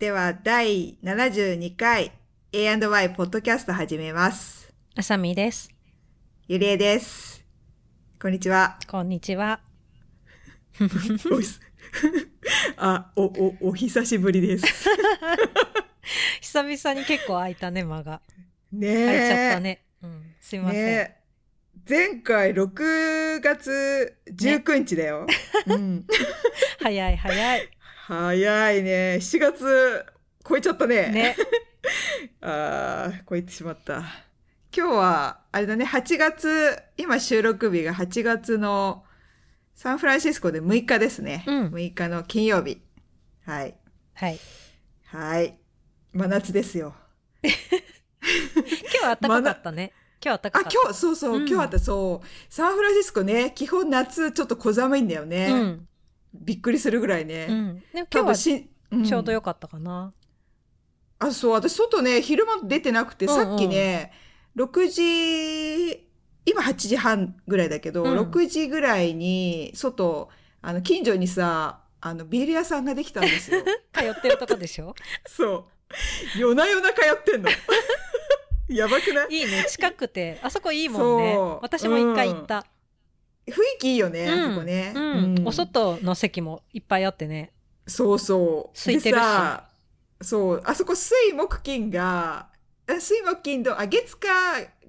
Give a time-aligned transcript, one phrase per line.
[0.00, 2.12] では、第72回
[2.52, 4.72] A&Y ポッドキャスト始めます。
[4.96, 5.68] あさみです。
[6.48, 7.44] ゆりえです。
[8.18, 8.78] こんにちは。
[8.88, 9.60] こんにちは。
[12.78, 14.88] あ、お、お、お久しぶりです。
[16.40, 18.22] 久々に結構空いたね、間が。
[18.72, 19.04] ねえ。
[19.04, 19.84] 空いちゃったね。
[20.02, 20.34] うん。
[20.40, 20.82] すいません。
[20.82, 21.20] ねえ
[21.86, 25.26] 前回6月19日だよ。
[25.66, 26.06] うん。
[26.80, 27.68] 早 い早い。
[28.10, 29.18] 早いね。
[29.20, 30.04] 7月
[30.44, 31.10] 超えちゃったね。
[31.12, 31.36] ね。
[32.42, 33.98] ああ、超えてしまった。
[34.76, 39.04] 今日は、あれだね、8月、今収録日が8月の
[39.76, 41.44] サンフランシスコで6日ですね。
[41.46, 42.82] うん6日の金曜日。
[43.46, 43.76] はい。
[44.14, 44.40] はい。
[45.04, 45.56] はい。
[46.12, 46.96] 真夏ですよ。
[47.42, 47.52] 今
[48.90, 49.92] 日は暖かかったね。
[50.20, 50.78] 今日は暖かあか、った。
[50.82, 52.26] 今日、そうそう、うん今日あった、そう。
[52.52, 55.46] サンフランシスコね、基本夏ちょっと小寒いんだよね。
[55.48, 55.86] うん。
[56.34, 57.46] びっくりするぐらいね。
[57.48, 57.82] うん。
[57.92, 58.68] でも多今日
[59.00, 60.12] はちょうどよよかったかな。
[61.18, 64.12] あ、そう、私外ね、昼間出てなくて、うんうんさっきね、
[64.56, 66.06] 6時、
[66.46, 70.30] 今8時半ぐらいだけど、うん6時ぐらいに、外、
[70.62, 73.62] あの、近所にさ、あの、ビール屋さんができたんですよ。
[73.92, 74.94] 通ってるとこでしょ？
[75.28, 75.68] そ
[76.36, 76.38] う。
[76.38, 77.50] 夜な夜な通ってんの。
[78.68, 79.34] やばくない？
[79.36, 79.66] いいね。
[79.68, 80.38] 近くて。
[80.42, 81.36] あそこいいもんね。
[81.60, 82.64] 私も一回行った。
[83.46, 84.92] 雰囲気いいよね、うんあそこね。
[84.94, 85.42] うん。
[85.46, 87.52] お外の席もいっぱいあってね。
[87.86, 88.76] そうそう。
[88.76, 89.68] 空いてるしでさ、
[90.20, 92.48] そう、あそこ水木金が、
[92.86, 94.26] あ水木金と、あ、月火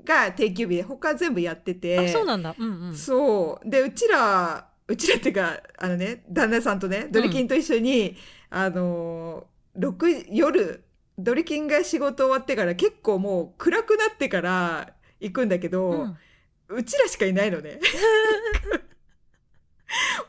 [0.03, 1.97] が定休日で、他全部やってて。
[1.99, 2.55] あ、そうなんだ。
[2.58, 2.95] うんうん。
[2.95, 3.69] そう。
[3.69, 8.17] で、うちら、うちらっていうか、あのね、旦那さんとね、ドリキンと一緒に、
[8.49, 10.83] あのー、6夜、
[11.17, 16.17] ドリキンが仕事終わってから結構もう暗くなってから行くんだけど、うん
[16.72, 17.80] うちらしかいないのね。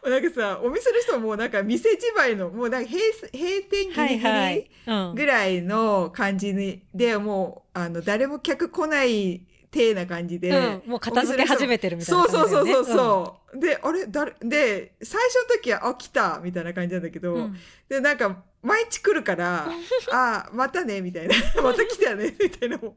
[0.04, 3.00] なんかさ、お店の人ももうなんか店じまいの、もうなんか閉
[3.32, 4.70] 閉店ギはいリギリはい。
[4.86, 5.14] うん。
[5.14, 10.90] ぐらいの感じに、で、もう、あの、誰も客来ない体な感じで、うん。
[10.90, 12.28] もう片付け始めてるみたいなね。
[12.30, 13.58] そうそうそうそう。
[13.60, 17.56] で、あれ誰で、最初の時は、あ、来たみたいな感じなんだけど、うん。
[17.88, 19.68] で、なんか、毎日来るから、
[20.10, 21.34] あ、またねみたいな。
[21.62, 22.96] また来たねみたいなも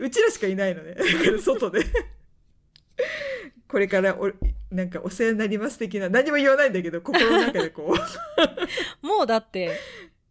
[0.00, 0.04] う。
[0.04, 0.94] うちらしかいないのね。
[0.94, 1.84] だから外で。
[3.68, 4.30] これからお、
[4.70, 7.94] なんかお世話になります的な、何も言わないんだけど、心の中でこ
[9.02, 9.78] もうだって、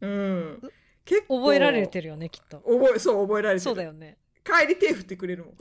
[0.01, 0.07] う。
[0.07, 0.71] うん。
[1.03, 1.39] 結構。
[1.39, 2.59] 覚えられてるよね、きっと。
[2.59, 3.59] 覚え、そう、覚えられてる。
[3.61, 4.17] そうだよね。
[4.43, 5.55] 帰り手振ってくれるもん。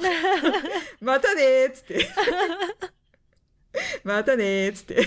[1.00, 2.08] またねーっつって。
[4.04, 5.06] またねーっつって。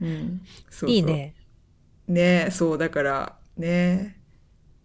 [0.00, 0.40] うん。
[0.70, 1.02] そうそういい。
[1.02, 1.34] ね。
[2.08, 4.23] ねそう、だから、ね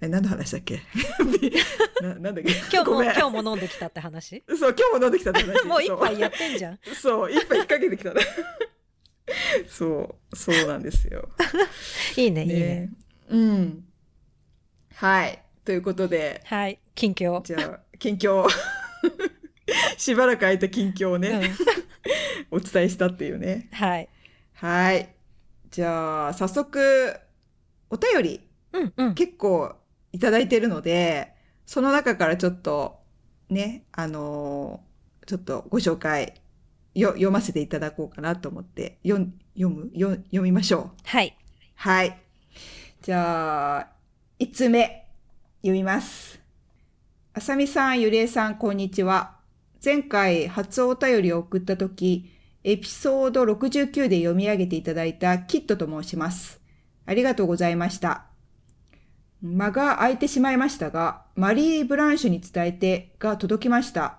[0.01, 0.81] え、何の話だっけ？
[2.01, 2.51] ななんだっけ？
[2.71, 4.43] 今日も、今日も飲んできたって話？
[4.57, 5.65] そう、今日も飲んできたって話。
[5.65, 6.79] もう一杯やっってんじゃん。
[7.01, 8.21] そう、一杯引っ掛けてきたね。
[9.67, 11.29] そう、そうなんですよ。
[12.15, 12.89] いいね、いいね。
[13.29, 13.85] うん。
[14.95, 15.43] はい。
[15.65, 16.79] ということで、はい。
[16.95, 17.41] 近況。
[17.43, 18.47] じゃあ、近況。
[19.97, 21.79] しばらく空いた近況をね、うん
[22.51, 23.69] お伝えしたっていうね。
[23.71, 24.09] はい。
[24.53, 25.13] はい。
[25.69, 27.13] じゃあ、早速、
[27.91, 28.41] お便り
[28.73, 29.13] うん、うん。
[29.13, 29.75] 結構
[30.11, 31.33] いただいてるので、
[31.65, 32.99] その中からちょっと、
[33.49, 34.89] ね、あのー
[35.29, 36.33] ちょっとご紹介、
[36.95, 39.91] よ、読ませていただこうかなと思って、よん読む？
[39.93, 40.91] よ読みましょう。
[41.03, 41.37] はい。
[41.75, 42.19] はい。
[43.03, 43.87] じゃあ、
[44.39, 45.07] 5つ目、
[45.61, 46.41] 読みます。
[47.35, 49.37] あさみさん、ゆりえさん、こんにちは。
[49.85, 52.31] 前回、初お便りを送ったとき、
[52.63, 56.59] エピソード69で読み上げていただいたキットと申します。
[57.05, 58.28] ありがとうございました。
[59.41, 64.17] 間が空いてしまいましたが、マリー・ブランシュに伝えてが届きました。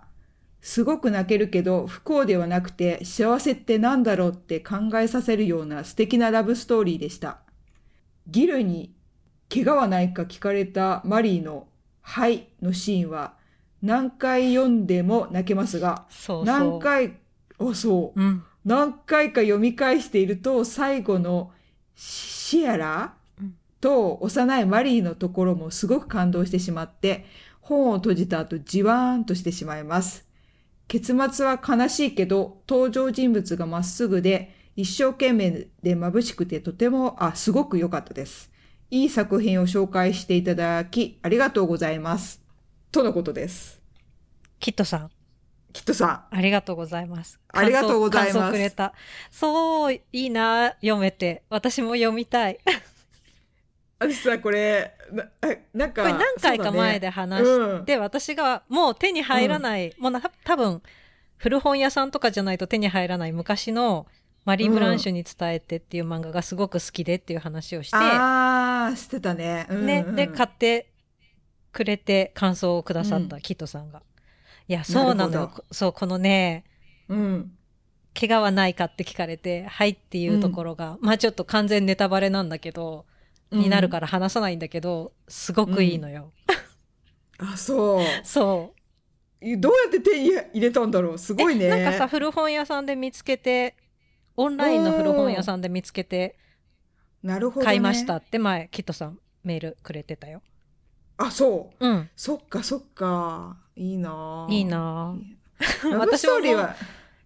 [0.62, 7.38] すごく泣けるけど、不幸ではなくて幸せってなんだろうって考えさせるような素敵なラブストーリーでした。
[8.28, 8.94] ギルに
[9.52, 11.66] 怪我はないか聞かれたマリーの
[12.02, 13.34] はいのシーンは
[13.82, 16.44] 何回読んでも泣けますが、そうそう。
[16.44, 17.16] 何回、
[17.58, 18.20] あ、そう。
[18.20, 18.44] うん。
[18.64, 21.52] 何回か読み返していると最後の
[21.94, 23.19] シシアラうん
[23.80, 27.24] と幼いマリーのところもすごく感動してしまって
[27.60, 30.26] 本を閉じた後じわーんとしてしまいます。
[30.88, 38.50] 結末は悲しいけど登場人物がまっすぐで一生懸命で眩しくてとても、あ、すごく良かったです。
[38.90, 42.42] いい作品を紹介していただきありがとうございます。
[42.90, 43.80] とのことです。
[44.58, 45.10] キットさん、
[45.72, 46.36] きっとさん。
[46.36, 47.38] ありがとうございます。
[47.52, 48.94] ありがとうございますくれた。
[49.30, 51.42] そう、いいな、読めて。
[51.50, 52.58] 私も読みたい。
[54.00, 60.82] 私さ、これ、なあなんか、これ何回か前で話そうだねして、私がもう手に入らない、もうな多分、
[61.36, 64.06] 古本屋さんとかじゃないと手に入らない昔の
[64.46, 69.66] マリー・ブランシュに伝えてっていう漫画がすごく好きでっていう話をして、ああ、してたね。
[69.68, 70.90] うんうんね、で、買って
[71.70, 74.02] くれて感想をくださった、うんキットさんが。
[74.66, 75.50] いや、そうなの。
[75.70, 76.64] そう、このね、
[77.08, 77.52] うん。
[78.18, 83.04] 怪我はないかって聞かれて、はいっていうところが、まあちょっと完全ネタバレなんだけど、
[83.50, 86.32] になるから話さないんだけど、すごくいいのよ。
[87.38, 87.52] ら。
[87.52, 88.04] あ、そう。
[88.22, 88.74] そ
[89.42, 89.56] う。
[89.58, 91.18] どうやって手に入れたんだろう？
[91.18, 91.64] すごいね。
[91.64, 93.76] えなんかさ、古本屋さんで見つけて、
[94.36, 96.38] オンラインの古本屋さんで見つけて、
[97.22, 97.66] なるほど、ね。
[97.66, 100.42] 買いましたって前、キットさんメールくれてたよ。
[101.16, 101.86] あ、そう。
[101.86, 102.10] うん。
[102.16, 103.56] そっかそっか。
[103.76, 106.76] いいなぁいいなぁラブストーリーは。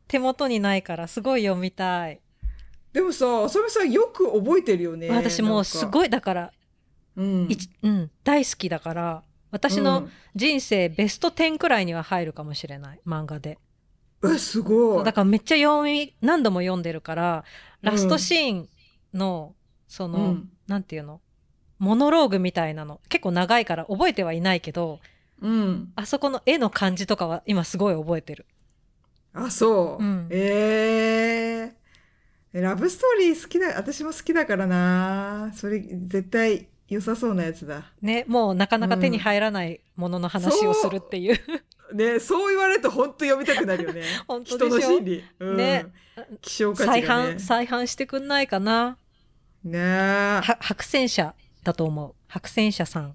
[0.07, 2.21] 手元にないから、すごい読みたい。
[2.95, 5.11] でもさ、それさ、よく覚えてるよね。
[5.11, 5.89] 私もうすい。
[5.91, 6.53] ごい、だから、
[7.17, 7.49] うん。
[7.83, 13.59] うん、大好きだから、私の人生ベスト10くらいには入るかもしれない、漫画で。
[14.23, 15.05] うん、え、すごい。
[15.05, 17.45] だからめっちゃ読み、何度も読んでるから、
[17.83, 18.69] ラストシーン
[19.13, 19.55] の、
[19.89, 21.21] その、うんなんていうの？
[21.79, 22.99] モノローグみたいなの。
[23.11, 25.01] 結構長いから覚えてはいないけど、
[25.43, 25.93] うん。
[25.95, 28.47] あそこの絵の感じとかは今すごい覚えてる。
[29.35, 30.03] あ、そう。
[30.03, 31.84] うんええ
[32.61, 37.93] ラブストーリー好きだ、私も好きだからなそれ絶対良さそうなやつだ。
[38.01, 41.39] ね、もうなかなか手に入らないものの話をするっていう。
[41.93, 44.03] ね、そう言われると本当読みたくなるよね。
[44.27, 45.25] 本当人の心理。
[45.41, 45.87] うん、ね。
[46.41, 47.39] 希少価再値がね販、。
[47.41, 48.99] 再販してくんないかな？
[49.65, 52.15] ねは白戦車だと思う。
[52.29, 53.15] 白戦車さん。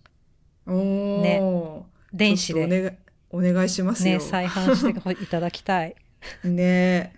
[0.67, 2.91] おーね電子でお願い
[3.31, 4.17] お願いしますよ。
[4.17, 5.95] ね、再販していただきたい。
[6.43, 7.13] ね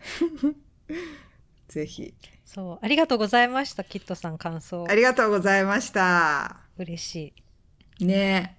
[1.71, 2.13] ぜひ。
[2.45, 2.79] そう。
[2.81, 4.93] ありがとうございました、キットさん感想あ。
[4.93, 6.57] りがとうございました。
[6.77, 7.33] 嬉し
[8.05, 8.57] ね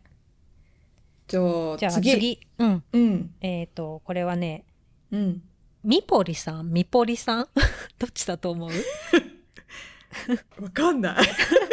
[1.28, 1.78] じゃあい。
[1.78, 2.10] じゃあ次。
[2.12, 2.40] 次。
[2.58, 2.84] うん。
[2.92, 3.34] うん。
[3.40, 4.64] えっ、と、これはね、
[5.10, 5.42] うん。
[5.84, 6.72] ミポリさん？
[6.72, 7.48] ミポリさん？
[7.98, 8.70] どっちだと思う？
[10.62, 11.26] わかんない。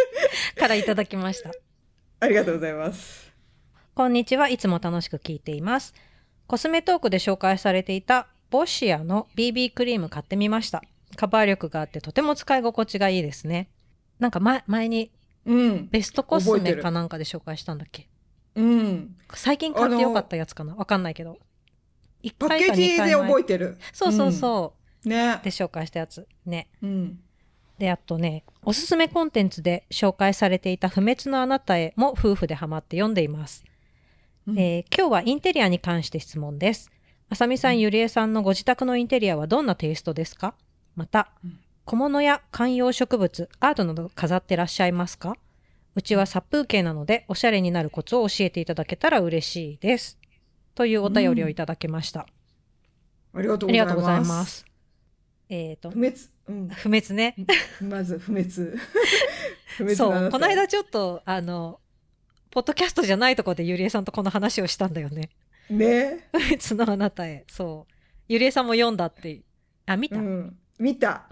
[0.58, 1.52] からいただきました。
[2.20, 3.32] ありがとうございます。
[3.96, 5.94] こんにちはいつも楽しく聞いています。
[6.48, 10.82] コスメトークで紹介されていたボシアの BB クリーム買ってみました。
[11.20, 13.70] カバー力があってとても使い心地がいいですね。
[14.20, 15.12] なんか前前に
[15.46, 15.90] うん。
[15.90, 18.08] ベストコスメかなんかで紹介したんだっけ？
[18.56, 19.18] うん。
[19.34, 20.76] 最近買ってよかったやつかな？
[20.76, 21.38] わかんないけど。
[22.24, 23.78] 1パッケージで覚えてる。
[23.92, 24.76] そうそうそ
[25.06, 25.10] う。
[25.10, 25.42] ね。
[25.44, 26.26] で紹介したやつ。
[26.46, 26.70] ね。
[26.82, 27.20] うん。
[27.78, 33.66] で、あとね、おすすめコンテンツで紹介されていた不滅のあなたへも夫婦でハマって読んでいます。
[34.48, 36.90] うんえー今日はインテリアに関して質問です。
[37.30, 40.56] あさみさん、ゆりえさんのご自宅のインテリアはどんなテイストですか？
[41.00, 45.38] またうん、小物や観葉植物、アートなど飾ってらっしゃいますか？
[45.96, 50.18] うちは殺風景なので、おしゃれになるコツを教えていただけたら嬉しいです。
[50.76, 52.28] というお便りをいただきました。
[53.34, 54.28] ありがとうございます。
[54.28, 54.66] ます。
[55.48, 56.16] えっ、と不、滅。
[56.48, 56.68] うん。
[56.68, 57.36] 不滅ね。
[57.82, 58.50] まず不滅。
[59.78, 61.80] 不滅そう、この間ちょっと、あの、
[62.52, 65.30] ポッドキャストじゃないところでゆりえさんとこの話をしたんだよね。
[65.70, 66.28] ね。
[66.34, 67.46] 不滅のあなたへ。
[67.48, 67.94] そう。
[68.28, 69.42] ゆりえさんも読んだって。
[69.86, 70.18] あ、見た？
[70.18, 70.60] ううん。
[70.80, 70.86] ん。
[70.86, 71.28] 見た。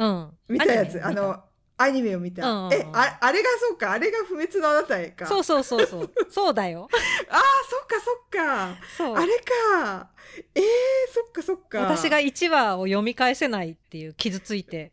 [0.47, 1.03] 見たやつ。
[1.03, 1.43] あの、
[1.77, 2.47] アニメを見た。
[2.49, 3.91] うんうんうんえ、ああれがそうか。
[3.91, 5.27] あれが不滅のあなたへか。
[5.27, 6.11] そうそうそうそう。
[6.29, 6.89] そうだよ。
[7.29, 8.77] ああ、そっかそっか。
[9.15, 9.25] あ。
[9.25, 10.09] れか。
[10.55, 10.63] えー、
[11.13, 11.79] そっかそっか。
[11.81, 14.91] 私が1話を読み返せないっていう傷ついて。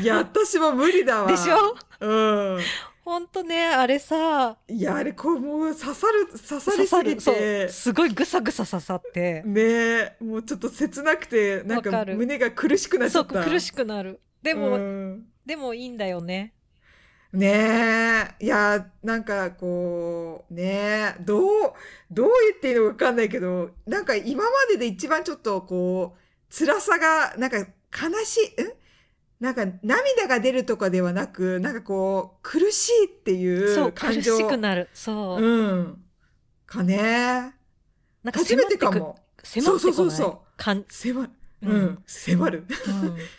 [0.00, 1.30] いや、私も無理だわ。
[1.30, 1.76] でしょ？
[2.00, 2.60] うん。
[3.04, 7.34] ほんとね、あれさ、いや、あれ、こう、もう刺さる、刺さりすぎ。
[7.34, 7.68] て。
[7.68, 9.42] すごいぐさぐさ刺さって。
[9.44, 13.44] ねえ、もうちょっと切なくて、なんか胸が苦しくなっちそう、ゃった。
[13.44, 14.20] 苦しくなる。
[14.42, 16.54] でも、うんでもいいんだよね。
[17.34, 17.48] ね
[18.40, 21.72] え、いや、なんかこう、ねえ、どう、
[22.10, 28.72] どう言っていいのかわかんないけど、なんか今までで一番ちょっとこう、辛さが、なんか悲しい、ん
[29.44, 34.38] なんか涙が出るとかではなく、なんかこう、苦しいっていそう感情。
[34.38, 34.88] しくなる。
[34.94, 35.42] そう。
[35.42, 36.04] うん。
[36.64, 36.96] かね
[38.22, 39.18] なんか初めてかも。
[39.42, 41.30] そうそうそうそうかん、迫る。
[41.62, 41.98] ううんん。
[42.06, 42.64] 迫る。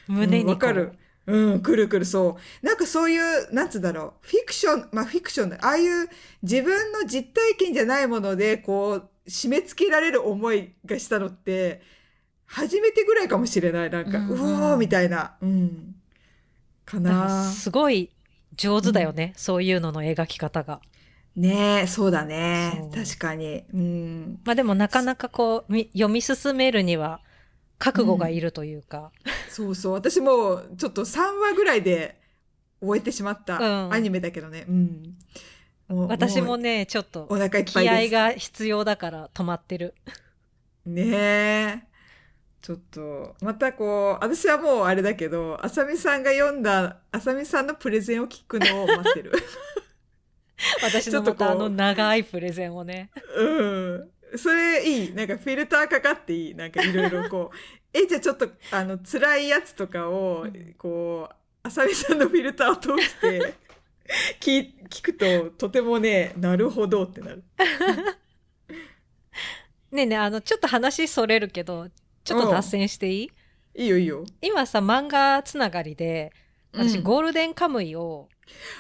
[0.08, 0.94] うん、胸にうんわかる。
[1.26, 2.66] うん、くるくる、そう。
[2.66, 6.08] なんかそういう、なんつうんだろう、フィクション、まあフィクションだ、ああいう
[6.44, 11.82] 自分の実体験じゃないもので、こう、締め付けられる思いがしたのって、
[12.46, 13.90] 初めてぐらいかもしれない。
[13.90, 15.36] なんか、うんううんおーみたいな。
[15.42, 15.95] うん。
[16.86, 18.12] かなすごい
[18.56, 20.82] 上手だよね、そういうのの描き方が。
[21.36, 22.90] ねえ、そうだね。
[22.94, 23.64] 確かに。
[23.74, 24.40] うん。
[24.46, 27.20] まあでもなかなかこう、み読み進めるには
[27.78, 29.12] 覚悟がいるというか。
[29.50, 29.94] そうそう。
[29.94, 32.22] 私も、ちょっと3話ぐらいで
[32.82, 34.66] 終えてしまったうんアニメだけどね。
[34.68, 35.16] うん。
[35.90, 38.08] もう私もうね、ちょっとお腹いっぱい気合。
[38.10, 39.94] が必要だから止まってる。
[40.86, 41.84] ねえ。
[42.66, 49.34] ちょっと、またこう、私はもうあれだけど、あさみさんが読んだ、あさみさんのプレゼンを聞くのを待ってる。
[50.82, 53.12] 私のちょっとこうまたあの長いプレゼンをね。
[53.38, 54.10] うん。
[54.36, 55.14] それいい。
[55.14, 56.56] なんかフィルターかかっていい。
[56.56, 57.58] なんかいろいろこう。
[57.94, 63.54] え、じゃあちょっと、あの、辛いやつとかをうん、こう、あさみさんのフィルターを通して、
[64.42, 67.44] 聞聞くと、とてもね、なるほどってなる。
[69.92, 71.90] ねえねえ、あの、ちょっと話それるけど、
[72.26, 73.32] ちょっと脱線していい？
[73.76, 74.26] いいよいいよ。
[74.42, 76.34] 今さ、漫画つながりで、
[76.74, 78.28] 私、うんゴールデンカムイを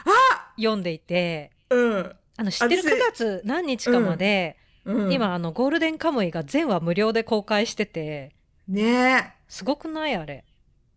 [0.05, 2.15] あ読んでいて、うん。
[2.37, 8.35] あの、知ってる私9月何日かまで、うん、今、あの、ゴールデンカムイが全話無料で公開してて、
[8.67, 9.33] ねえ。
[9.47, 10.15] すごくない？
[10.15, 10.43] あれ。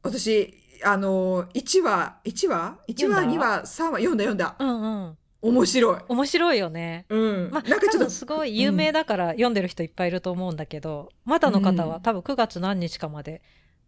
[0.03, 4.57] 私、あの、1話、1話 ?1 話、読んだ？2話、3話、読んだ読んだ。
[4.59, 5.19] うんうん。
[5.41, 6.01] 面白い。
[6.09, 7.07] 面白いよね。
[7.09, 7.51] うん。
[7.51, 13.41] まあ、なんかちょっと、すごい有名だから読んでる人いっぱいいると思うんだけど、まだの方はうん多分9月何日かまで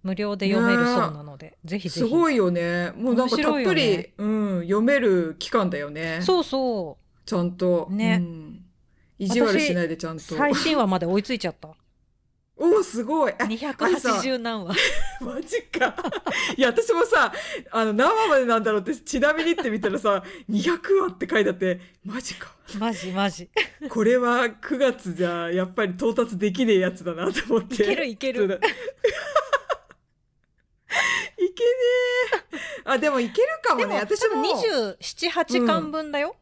[0.03, 2.07] 無料で読めるそうなので、ぜひぜひ。
[2.07, 2.93] すごいよね。
[2.97, 6.21] もうなんかたっぷり、ねうん、読める期間だよね。
[6.23, 7.89] そうそちゃんと。
[7.91, 8.65] ねうん
[9.19, 10.21] 意地悪しないでちゃんう。
[10.21, 10.35] と。
[10.35, 11.69] 最新話まで追いついちゃった。
[12.63, 13.33] おお、すごい。
[13.33, 14.75] あ280何話。
[15.21, 15.95] マジか。
[16.57, 17.33] いや、私もさ、
[17.71, 22.53] あの、何話までなんだろうって、ちなみにって見たらさ、200話って書いてあって、マジか。
[22.79, 23.49] マジマジ。
[23.89, 27.77] これは9月じゃ、やっぱり到達できねえやつだなと思って。
[27.77, 28.45] いけるいける
[31.39, 31.71] いけね
[32.53, 32.59] え。
[32.85, 33.87] あ、でもいけるかもね。
[33.87, 34.43] でも、私も。
[34.43, 36.37] 27、8巻分だよ。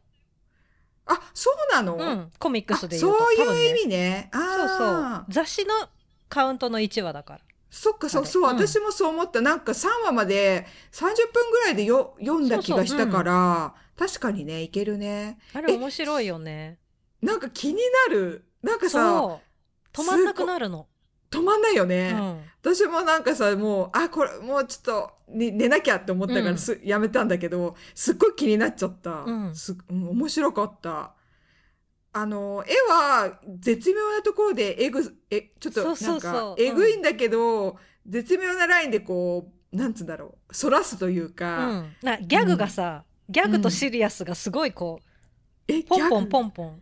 [1.05, 1.95] あ、そうなの？
[1.95, 2.31] うん。
[2.37, 3.19] コミックあスで言うと。
[3.19, 4.29] そういう意味ね。
[4.33, 5.15] そうそうあ。
[5.21, 5.25] あ。
[5.29, 5.73] 雑誌の
[6.29, 7.39] カウントの1話だから。
[7.69, 9.41] そっか、そう、そう、うん私もそう思った。
[9.41, 15.37] なんか3話まで30分ぐらいでよ読んだ気がしたから、確かにね、いけるね。
[15.53, 16.79] あれ面白いよね。
[17.21, 18.45] なんか気になる。
[18.63, 19.39] なんかさ。
[19.91, 20.87] 止まんなくなるの。
[21.31, 22.11] 止まんないようね。
[22.11, 22.41] ん。
[22.61, 29.23] 私もなんかさ、もう、あ、これ、もうちょっと、ね、寝なきゃって思ったかうんらす、やめたんだけど、すっごい気になっちゃった。
[29.25, 31.13] うんすうん面白かった。
[32.11, 41.95] あの、絵は絶妙なところでえぐ、え、ちょっとなんか、そうそうそうえぐいんだけど、絶妙なラインでこう、なんつうんだろう、反らすといううか、ん。
[42.01, 44.99] なギャグがさ、ギャグとシリアスがすごいこ
[45.67, 46.45] え、う、ポンポンポン。
[46.45, 46.81] ンポン。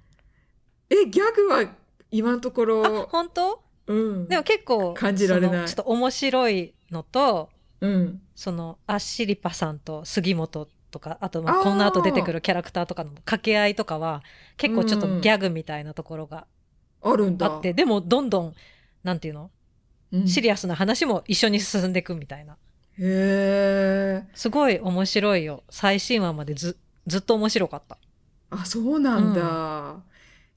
[0.89, 1.65] え、ギャグは
[2.09, 3.61] 今のとこあ、ろ、本当？
[3.87, 4.27] うん。
[4.29, 7.49] でも結構、感じられないちょっと面白いのと、
[7.81, 8.21] うん。
[8.33, 14.23] その、アッシリパさんと杉本とか、あと、まあ、この後出てくるキャラクターとかの掛け合いとかは、
[14.57, 16.47] 結構ちょっとギャグみたいなところが
[17.01, 17.47] あるんだ。
[17.47, 18.53] あって、でもどんどん、
[19.03, 19.51] なんていうの？
[20.13, 22.53] うんシリアスな話も一緒に進んでいくみたいな。
[22.53, 22.55] へ
[22.99, 24.23] え。
[24.33, 25.63] すごい面白いよ。
[25.69, 26.77] 最新話までず、
[27.07, 27.97] ずっと面白かった。
[28.49, 29.97] あ、そうなんだ。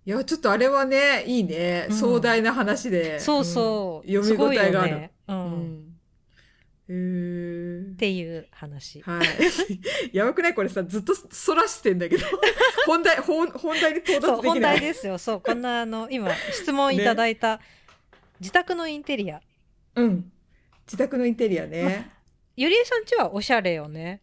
[0.06, 1.86] いや、ちょっとあれはね、いいね。
[1.90, 3.18] うん壮大な話で。
[3.18, 4.08] そうそう。
[4.08, 4.86] ん読み応えがある。
[4.86, 5.10] すごいよね。
[5.26, 5.32] う。
[5.32, 5.42] うんん。
[5.42, 5.89] へー
[6.90, 9.00] っていう話。
[9.02, 9.26] はい。
[10.16, 10.54] やばくない？
[10.54, 12.26] これさ、ずっとそらしてんだけど。
[12.86, 14.78] 本題、本、本題に到達できない。
[14.78, 15.18] 題ですよ。
[15.18, 17.60] そう、こんなあの、今、質問いただいた、
[18.40, 19.40] 自宅のインテリア。
[19.94, 20.32] うん。
[20.86, 22.10] 自宅のインテリアね。
[22.56, 24.22] ゆりえさんちはおしゃれよね。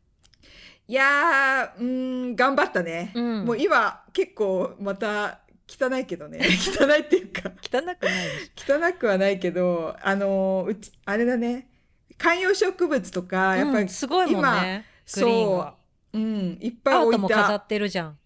[0.90, 1.86] いやー、うー
[2.32, 3.12] ん、頑張ったね。
[3.16, 6.40] うんもう今、結構、また、汚いけどね。
[6.80, 11.70] 汚いっていうか、汚くない汚くはないけど、あのーうち、あれだね。
[12.18, 13.56] 観葉植物とか、ょ。
[13.56, 14.86] やっぱり、うんすごいもんね。
[15.06, 15.76] そが。
[16.14, 17.12] う、うん、いっぱい置いた。
[17.14, 18.18] トも飾ってるじゃん。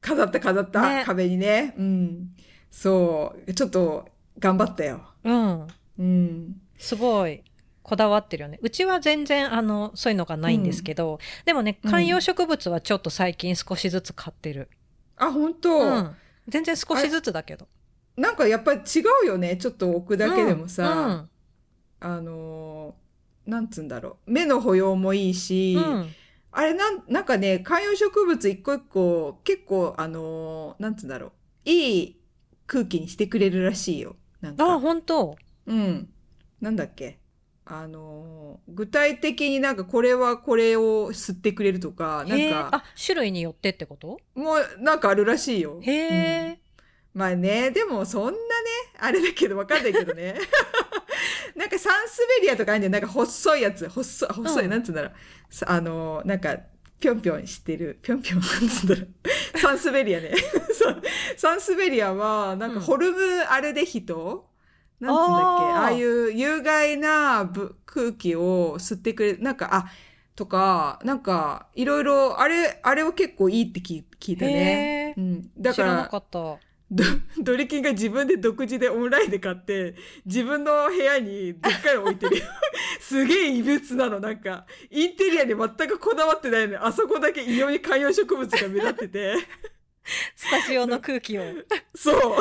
[0.00, 1.74] 飾った飾った、ね壁にね。
[1.78, 2.34] うん。
[2.70, 4.08] そう、ちょっと、
[4.38, 5.02] 頑張ったよ。
[5.24, 5.66] うん。
[5.98, 6.60] うん。
[6.78, 7.42] すごい。
[7.82, 8.58] こだわってるよね。
[8.62, 14.68] うちは全然、あの、そういうのがないんですけど、でもね、うん観葉植物はちょっと最近少しずつ買ってる。
[15.16, 16.16] あ、本当、うん。
[16.48, 17.68] 全然少しずつだけど。
[18.16, 19.56] なんかやっぱり違うよね。
[19.56, 21.28] ちょっと置くだけでもさ、うん
[22.00, 23.01] あのー
[23.46, 24.30] なんつうんだろう。
[24.30, 26.08] 目の保養もいいし、うん。
[26.52, 31.32] あれなん、なんかね、観葉植物一個一個、結構、あのーなんつうんだろう。
[31.64, 32.20] いい
[32.66, 34.16] 空気にしてくれるらしいよ。
[34.40, 34.78] なんあ、か。
[34.80, 35.36] 本当？
[35.66, 36.08] うん。
[36.60, 37.18] なんだっけ。
[37.64, 42.48] あのー具体的になんかこれはこれを吸ってくれるとか、なん。
[42.50, 44.18] か、あ、種類によってってこと？
[44.34, 45.80] もうなんかあるらしいよ。
[45.82, 46.46] へえ。
[46.48, 46.58] うん
[47.14, 48.36] まあね、でもそんなね、
[48.98, 50.34] あれだけどわかんないけどね。
[51.56, 52.92] なんかサンスベリアとかあるんだよ。
[52.92, 53.88] なんか細いやつ。
[53.88, 55.12] 細い、細い、うんなんつうんだろう。
[55.50, 56.56] さあの、なんか、
[57.00, 57.98] ぴょんぴょんしてる。
[58.02, 59.08] ぴょんぴょん、なんつうんだろう。
[59.58, 60.32] サンスベリアね。
[61.36, 63.18] サンスベリアは、なんかホルム
[63.48, 64.48] アルデヒド、
[65.00, 65.64] なんつうんだっけ？
[65.64, 69.42] あーああいう有害なぶ空気を吸ってくれる。
[69.42, 69.90] なんか、あ、
[70.36, 75.14] とか、なんか、いろいろ、あれ、あれは結構いいって聞い聞いたね。
[75.16, 75.50] うん。
[75.58, 76.60] だ知からら、なかった。
[76.92, 77.04] ド
[77.42, 79.94] ドリキンが自分で独自でオンラインで買って、
[80.26, 82.44] 自分の部屋にでっかいの置いてるよ。
[83.00, 84.66] すげえ異物なの、なんか。
[84.90, 89.36] インテリアに全くこだわってないのに、あそこだけ異様に観葉植物が目立ってて。
[90.36, 91.42] スタジオの空気を。
[91.94, 92.36] そう。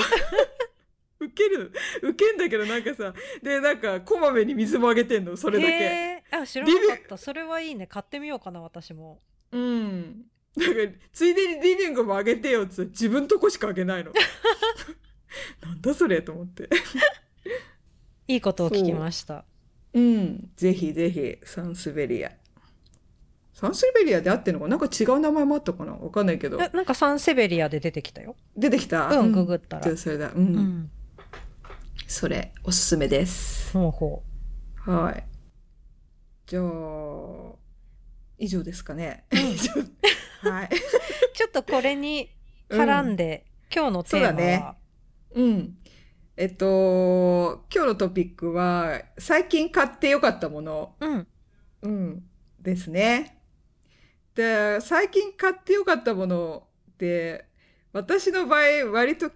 [1.22, 1.72] ウケる。
[2.01, 6.24] ウケんだけどなんかさ、で、なんか、こまめに水もあげてんの、それだけ。
[6.31, 7.17] あ、知らなかった。
[7.17, 7.88] それはいいね。
[7.88, 9.22] 買ってみようかな、私も。
[9.51, 10.25] うん。
[10.58, 14.12] だから、ついでにリビングもあげてよっつって自分とこしかあげないの。
[15.62, 16.70] なんだそれと思って。
[18.27, 19.46] いいことを聞きました。
[19.93, 20.50] うん。
[20.55, 22.31] ぜひぜひ、サンスベリア。
[23.53, 24.67] サンスベリアで合ってんのか？
[24.67, 25.93] ななんか違う名前もあったかな？
[25.93, 26.70] わかんないけどえ。
[26.70, 28.36] なんかサンセベリアで出てきたよ。
[28.58, 29.08] 出てきた？
[29.08, 29.84] うん、ググったら。
[29.84, 30.31] じゃあそれだ。
[30.31, 30.55] うん。
[30.55, 30.91] うん。
[32.08, 33.72] それ、おすすめです。
[33.72, 34.24] ほうほ
[34.77, 35.24] はい。
[36.46, 37.55] じゃあ、
[38.38, 39.25] 以上ですかね。
[39.31, 39.72] 以上
[40.50, 40.65] はい。
[40.65, 40.69] う。
[41.33, 42.29] ちょっとこれに
[42.69, 44.75] 絡んで、今日のテーマは、そうだね
[45.33, 45.77] うん。
[46.38, 51.27] えっと、今日のトピックは、最近買ってよかったもの、うん。
[51.83, 52.24] うん、
[52.60, 53.41] ですね。
[54.36, 57.45] で、最近買ってよかったものって、
[57.93, 59.31] 私の場合、割と、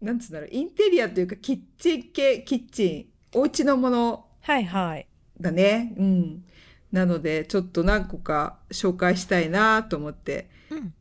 [0.00, 5.06] なんつうんだろう、インテリアというか、キッチン系、キッチン、お家のものはいはい。
[5.40, 5.94] だね。
[5.96, 6.44] うん。
[6.92, 10.48] なので、ちょっと何個か紹介したいなと思って。
[10.70, 10.94] うん。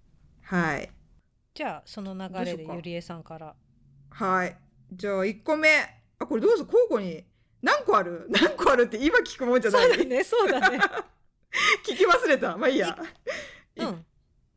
[0.44, 0.90] はい。
[1.54, 3.56] じゃあ、その流れでゆりえさんから。
[4.10, 4.56] はい。
[4.94, 5.70] じゃあ、1個目。
[6.20, 7.24] あ、これどうぞ、交互に。
[7.62, 8.28] 何個ある？
[8.32, 9.88] 何個あるって今聞くもんじゃない？
[9.90, 10.80] そうだね、そうだね。
[11.86, 12.56] 聞き忘れた。
[12.58, 12.98] まあいいや。
[13.76, 14.06] いうん。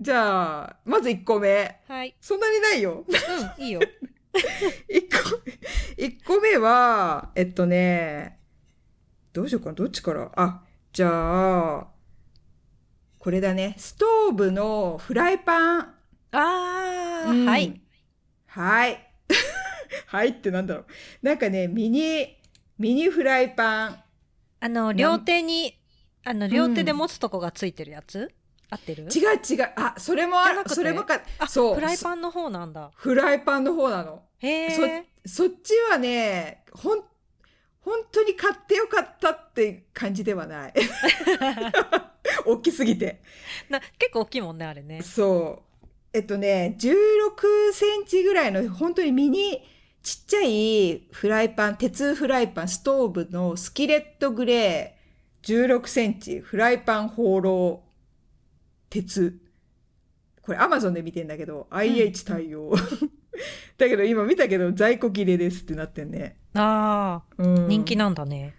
[0.00, 1.80] じゃあ、まず1個目。
[1.88, 2.14] はい。
[2.20, 3.04] そんなにないよ。
[3.08, 3.80] うん、いいよ。
[4.32, 5.40] 1個、
[5.96, 8.38] 一個目は、えっとね、
[9.32, 9.74] どうしようかな。
[9.74, 10.30] どっちから？
[10.36, 11.86] あ、じゃあ、
[13.18, 13.74] これだね。
[13.78, 15.94] ストーブのフライパン。
[16.32, 17.80] あー、うんはい。。
[18.46, 19.06] はい。
[20.06, 20.86] はいってなんだろう。
[21.22, 22.36] なんかね、ミニ、
[22.78, 24.02] ミニフライパン。
[24.58, 25.78] あの、両手に、
[26.24, 28.32] あの、両手で持つとこがついてるやつ、
[28.68, 29.04] 合ってる？
[29.04, 29.08] 違う
[29.48, 29.72] 違う。
[29.76, 30.68] あ、それもある。
[30.68, 31.74] それもか、あ、そう。
[31.76, 32.90] フライパンの方なんだ。
[32.96, 34.24] フライパンの方なの。
[34.38, 35.06] へえ。
[35.24, 37.04] そっちはね、ほん、
[37.82, 40.74] 本当に買ってよかったって感じではない。
[42.46, 43.22] 大きすぎて。
[43.68, 45.02] な結構大きいもんね、あれね。
[45.02, 45.86] そう。
[46.12, 49.62] えっとね、16センチぐらいの本当にミニ
[50.02, 57.82] ちっちゃいフライパン、鉄フライパン、ストーブのスキレットグレー16センチ、フライパン放浪、
[58.88, 59.40] 鉄。
[60.42, 62.74] これアマゾンで見てんだけど、IH 対応。
[63.78, 66.36] だけど今見たけど在庫切れですってなってんね。
[66.54, 68.54] あうんあ、人気なんだね。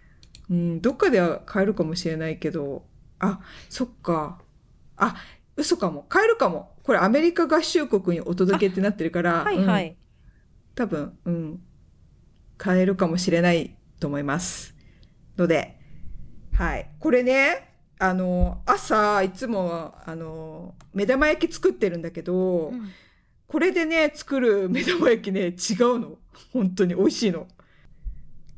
[0.50, 2.84] うん、どっかでは買えるかもしれないけど、
[3.18, 4.40] あ、そっか。
[4.96, 5.16] あ、
[5.56, 6.04] 嘘かも。
[6.08, 6.72] 買えるかも。
[6.82, 9.96] これアメリカ合衆国にお届けってなってるから、うんはいはい。
[10.74, 11.60] 多分、うん、
[12.58, 14.74] 買えるかもしれないと思います。
[15.36, 15.78] ので、
[16.54, 16.90] はい。
[16.98, 22.90] これね、あの、朝、いつも、あの、目玉焼き作ってるんだけど、うん
[23.52, 26.16] これでね、作る目玉焼きね、違うの。
[26.54, 27.46] 本当に美味しいの。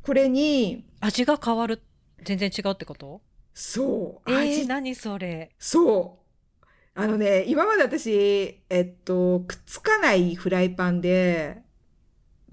[0.01, 1.81] これに、味が変わる。
[2.23, 3.19] 全然違うってこと？
[3.53, 5.51] そう、え味ー、何それ？
[5.59, 6.21] そ
[6.63, 6.65] う。
[6.93, 11.57] あのね、今まで私、えっと、くっつかないフライパンで、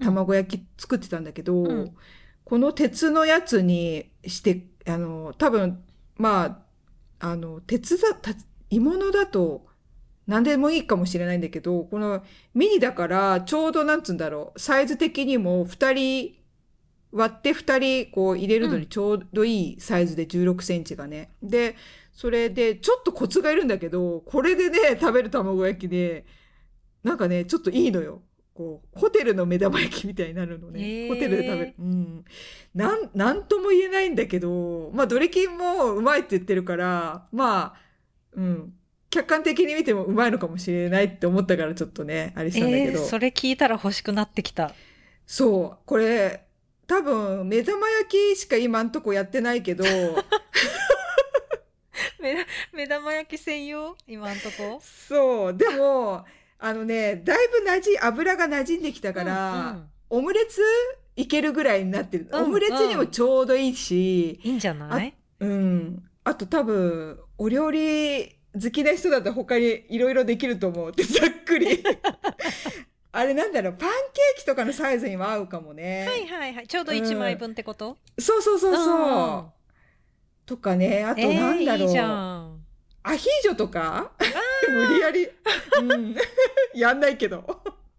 [0.01, 1.95] 卵焼き作ってたんだけど、うん
[2.43, 5.81] この鉄のやつにして、あの、多分、
[6.17, 6.65] ま
[7.21, 8.31] あ、あの、鉄だ、た
[8.69, 9.65] 鋳物だと、
[10.27, 16.35] 何でもいいかもしれないんだけど、このミニだから、ちょうどなんつうんだろう、サイズ的にも2人、
[17.11, 21.31] 割って2人こう入れるのにちょうどいいサイズで16センチがね。
[21.43, 21.75] で、
[22.11, 26.25] それでちょっとコツがいるんだけど、これでね、食べる卵焼きで、
[27.03, 28.21] なんかね、ちょっといいのよ。
[28.53, 31.07] こう、ホテルの目玉焼きみたいになるのね。
[31.09, 31.73] ホテルで食べる。
[31.79, 32.25] うん。
[32.75, 37.81] なん、なんとも言えないんだけど、まあ、ドリキンもうまいって言ってるから、まあ、
[38.33, 38.73] うん。
[39.13, 42.99] 客観的に見てもうまいのかもしれないって思ったからちょっとね、あれしたんだけど。
[42.99, 44.73] えー、それ聞いたら欲しくなってきた。
[45.27, 45.83] そう。
[45.85, 46.43] これ、
[46.87, 49.83] 多分、目玉焼きしか今んとこやってないけど、
[52.19, 53.95] 目目玉焼き専用？
[54.07, 54.79] 今んとこ？
[54.81, 55.53] そう。
[55.57, 56.25] でも、
[56.59, 60.61] あのね、だいぶなじ、油が馴染んできたから、うんうんオムレツ
[61.15, 62.27] いけるぐらいになってる。
[62.31, 65.13] うんオムレツにもちょうどいいし、いいんじゃない？
[65.39, 66.03] うん。
[66.23, 71.83] あと多分、お料理好きな人だったら他にいろいろできると思うって、ざっくり。
[73.15, 76.05] あれなんだろう、パンケーキとかのサイズにも合うかもね。
[76.07, 76.67] はいはいはい。
[76.67, 79.37] ちょうど1枚分ってこと、そうそうそうそう。
[79.37, 79.45] うん
[80.45, 81.87] とかね、あとえーなんだろう。
[81.87, 82.59] いいじゃん。
[83.01, 84.11] アヒージョとか？
[84.69, 85.29] 無理やり。
[85.79, 86.15] うん。
[86.75, 87.45] やんないけど。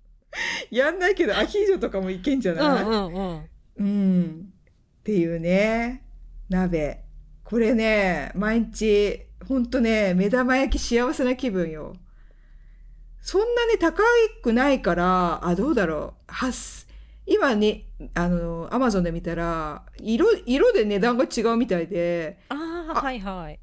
[0.71, 3.49] やんないけど、アヒージョとかもいけんじゃうない、んうんうん。
[3.79, 4.53] うん。
[5.01, 6.05] っていうね、
[6.51, 7.03] 鍋。
[7.45, 11.95] これね、毎日、ほんとね、目玉焼き幸せな気分よ。
[13.21, 14.03] そんなに高
[14.43, 16.33] くないから、あ、どうだろう。
[16.33, 16.87] はす、
[17.27, 22.55] 今ね、あの、アマゾンで見たら、色、色で値段が違うみたいで、あ
[22.95, 23.59] あ、あはいはい。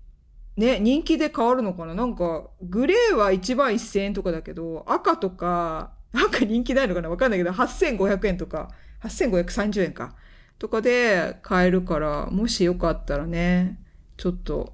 [0.57, 8.69] ね、人気で変わるのかななんか、グレーは1万1000円とかだけど、赤とか、赤人気ないのかなわかんないけど、8500円とか、
[9.03, 10.15] 8530円か。
[10.57, 13.79] とかで買えるから、もしよかったらね、
[14.17, 14.73] ちょっと、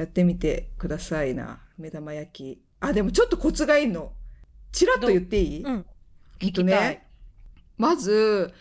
[0.00, 1.60] やってみてくださいな。
[1.78, 2.62] 目玉焼き。
[2.80, 4.12] あ、でもちょっとコツがいいの。
[4.72, 5.62] チラッと言っていい？
[5.62, 5.68] う？
[5.70, 5.86] ん。
[6.40, 7.06] えっとね、
[7.76, 8.52] まず、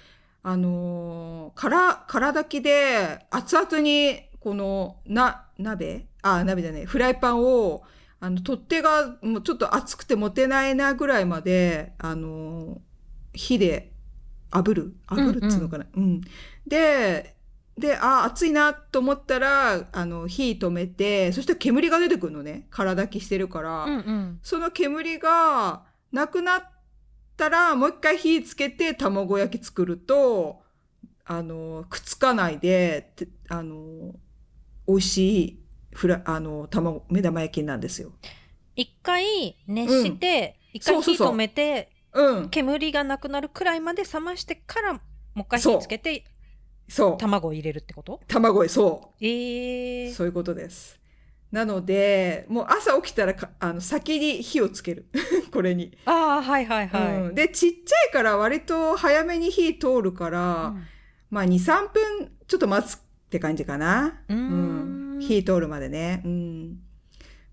[0.43, 6.07] あのーから、空炊きで熱々に、この、な、鍋？
[6.21, 7.83] あ、鍋じゃねえ、フライパンを、
[8.19, 12.79] あの、取っ手がもうちょっと熱くて持てないなぐらいまで、あのー
[13.33, 13.93] 火で
[14.51, 14.95] 炙る？
[15.07, 16.21] 炙るっつうのかな、うん。
[16.67, 17.35] で、
[17.79, 22.67] で、あ、熱いなと思ったら、あの、火止めて、そして煙が出てくるのね。
[22.69, 23.85] 空炊きしてるから。
[23.85, 24.39] うんうん。
[24.43, 26.63] その煙がなくなっ
[27.37, 30.61] たら、もう一回火つけて卵焼き作ると、
[31.25, 34.13] あの、くっつかないで、てあの、
[34.87, 35.59] 美味しい、
[35.93, 38.11] フラ、あの、卵、目玉焼きなんですよ。
[38.75, 42.49] 一回熱して、一回火そうそうそう止めて、うん。
[42.49, 44.99] 煙がなくなるくらいまで冷ましてから、も
[45.37, 46.25] う一回火つけて、
[46.89, 47.17] そう。
[47.17, 48.19] 卵を入れるってこと？
[48.27, 50.13] 卵、そええう。
[50.13, 50.99] そういうことです。
[51.51, 55.05] なので、もう朝起きたらか、あの、先に火をつける。
[55.51, 55.97] これに。
[56.05, 57.17] ああ、はいはいはい。
[57.27, 57.35] うん。
[57.35, 60.75] で、ちっちゃいから割と早めに火通るから、
[61.31, 62.99] まあ、2、3分ちょっと待つっ
[63.29, 64.21] て感じかな。
[64.27, 66.21] うーん火通るまでね。
[66.23, 66.79] うん。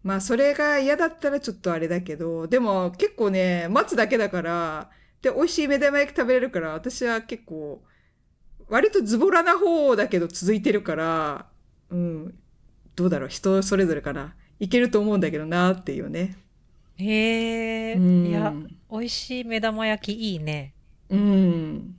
[0.02, 4.90] まあ、それが嫌だったらちょっとあれだけど、でも結構ね、待つだけだから、
[5.22, 7.82] で、美味しい目玉焼き食べれるから、私は結構、
[8.68, 11.46] 割とズボラな方だけど続いてるから、
[11.90, 12.34] うん。
[12.96, 14.34] どうだろう、人それぞれかな。
[14.58, 16.36] いけると思うんだけどなっていうね。
[16.96, 18.52] へえ、うんいや、
[18.90, 20.74] 美味しい目玉焼きいいね。
[21.10, 21.96] うん。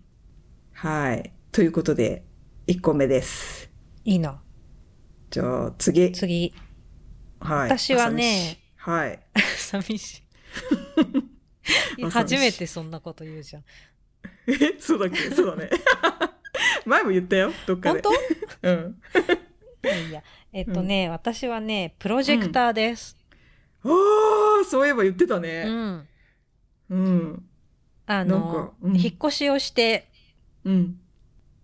[0.74, 1.32] はい。
[1.52, 2.24] ということで、
[2.68, 3.70] 1個目です。
[4.04, 4.42] いいな。
[5.30, 6.12] じゃあ、次。
[6.12, 6.54] 次、
[7.40, 7.70] はい。
[7.70, 8.58] 私はね。
[8.76, 9.20] はい。
[9.58, 10.24] 寂しい。
[12.06, 13.64] あ初めてそんなこと言うじゃん。
[14.48, 15.30] え、そうだっけ？
[15.30, 15.70] そうだね。
[16.86, 18.02] 前も言ったよ、どっかで。
[18.02, 18.14] 本
[18.62, 18.70] 当？
[18.70, 19.02] うん。
[19.84, 20.24] いやいや。
[20.54, 23.18] えっとね、私はね、プロジェクターです。
[23.84, 23.90] あ
[24.62, 25.66] あ、そういえば言ってたうね。
[25.66, 26.08] ん。
[26.90, 27.46] うん。
[28.06, 30.10] なんあのか、うん引っ越しをして、
[30.64, 31.00] うん。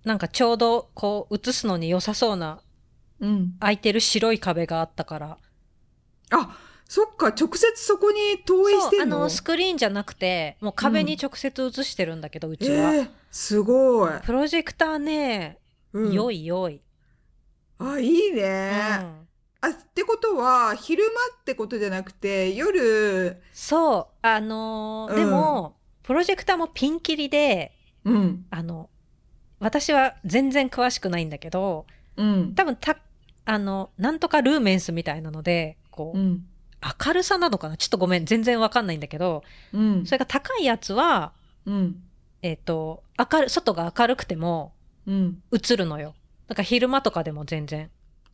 [0.04, 2.62] なんかちょうどこう映すのに良さそうな
[3.20, 3.56] うん。
[3.60, 5.38] 空いてる白い壁があったから。
[6.32, 9.16] あ、そっか、直接そこに投影してんの？
[9.16, 12.94] そうあの、スクリーンじゃなくて、もう壁に直接映してるんだけど、うちは。
[12.94, 14.12] えー、すごい。
[14.24, 15.60] プロジェクターね、
[15.94, 16.82] うん、良い良い。
[17.80, 19.00] あ、いいね。
[19.02, 19.24] うん
[19.66, 27.72] あ、ってことは、昼間ってことじゃなくて、夜、そう、あのーうんでも、プロジェクターもピンキリで、
[28.04, 28.46] うん。
[28.50, 28.90] あの、
[29.60, 31.86] 私は全然詳しくないんだけど、
[32.18, 32.54] うん。
[32.56, 32.98] 多分た、
[33.46, 36.46] あの、なんとかルーメンスみたいなので、こう、うん。
[37.06, 37.78] 明るさなのかな？
[37.78, 39.44] ちょっとごめん、全然わかんないんだけど、
[39.74, 40.12] うんそ。
[40.12, 41.34] れが高いやつは、
[41.66, 42.04] うん。
[42.42, 44.74] えっ、と、明る、外が明るくても
[45.06, 45.42] うん。
[45.52, 46.14] 映るのよ。
[46.48, 47.90] だから昼間とかでも全然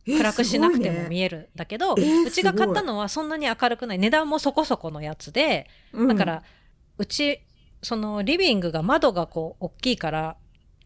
[0.06, 3.98] え暗くしなくても見えるんだけど、えーうちが買ったのはそんなに明るくない。
[3.98, 5.68] 値段もそこそこのやつで、
[6.08, 6.42] だから、
[6.98, 7.40] うち、
[7.82, 10.36] そのリビングが窓がこう大きいから、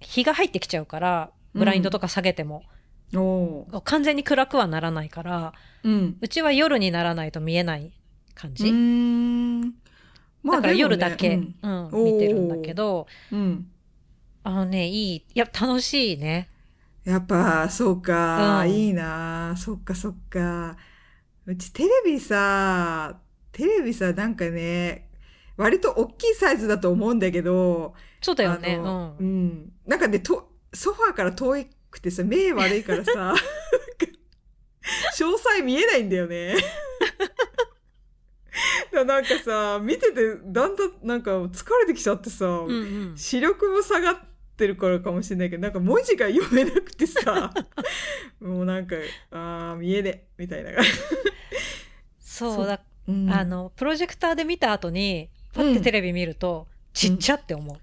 [0.01, 2.63] 日が入ってきちゃうから、ブラインドとか下げても、
[3.85, 6.17] 完全に暗くはならないから、うん。
[6.21, 7.93] うちは夜にならないと見えない
[8.35, 8.69] 感じ。
[8.69, 9.75] うーん。
[10.43, 13.39] まあだから夜だけ、うんおー見てるんだけど、うん。
[13.39, 13.71] うん
[14.47, 15.17] あのね、いい。
[15.17, 16.51] いや、楽しいね。
[17.03, 19.55] やっぱ、そうか、うんいいな。
[19.57, 20.77] そっかそっか。
[21.47, 23.19] うちテレビさ、
[23.53, 25.09] テレビさ、なんかね、
[25.57, 28.75] 割と大きいサイズだと思うんだけど、そうだよね。
[28.75, 29.23] あのう。
[29.23, 29.73] うんん。
[29.87, 31.57] なんかね、と、ソファーから遠
[31.95, 33.35] くてさ、目悪いからさ、
[35.17, 36.57] 詳細見えないんだよね。
[38.93, 43.17] なんかさ、見てて、だんだんなんか疲れてきちゃってさ、うんうん。
[43.17, 44.19] 視力も下がっ
[44.57, 47.53] てるからかもしれないけど、なんか文字が読めなくてさ、
[48.41, 48.97] もうなんか、
[49.31, 50.71] ああ、見えねみたいな。
[52.21, 57.79] そ、そううだ、うんあ、の、プロジェクターで見た後に、パッてテレビ見ると、ちっちゃって思う。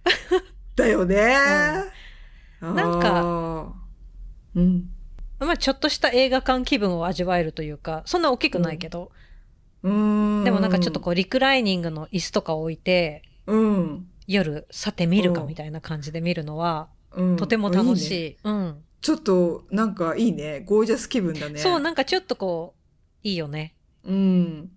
[0.76, 1.17] だよね、
[2.62, 3.81] なんかか、
[4.56, 4.90] うん。
[5.40, 9.12] まあ、ちょっとした映画館気分を味わえるというか、そんな大きくないけど、
[9.84, 10.44] うーん。
[10.44, 14.08] でもなんかちょっとこう、リクライニングの椅子とか置いて、うん。
[14.28, 17.38] 夜さて見るかうんみたいな感じで見るのは、うん。
[17.38, 18.16] とても楽しい。
[18.16, 18.84] いいねうん。
[19.02, 20.62] ちょっと、なんかいいね。
[20.62, 21.58] ゴージャス気分だね。
[21.58, 22.76] そう、なんかちょっとこ
[23.24, 23.76] う、いいよね。
[24.04, 24.72] うん。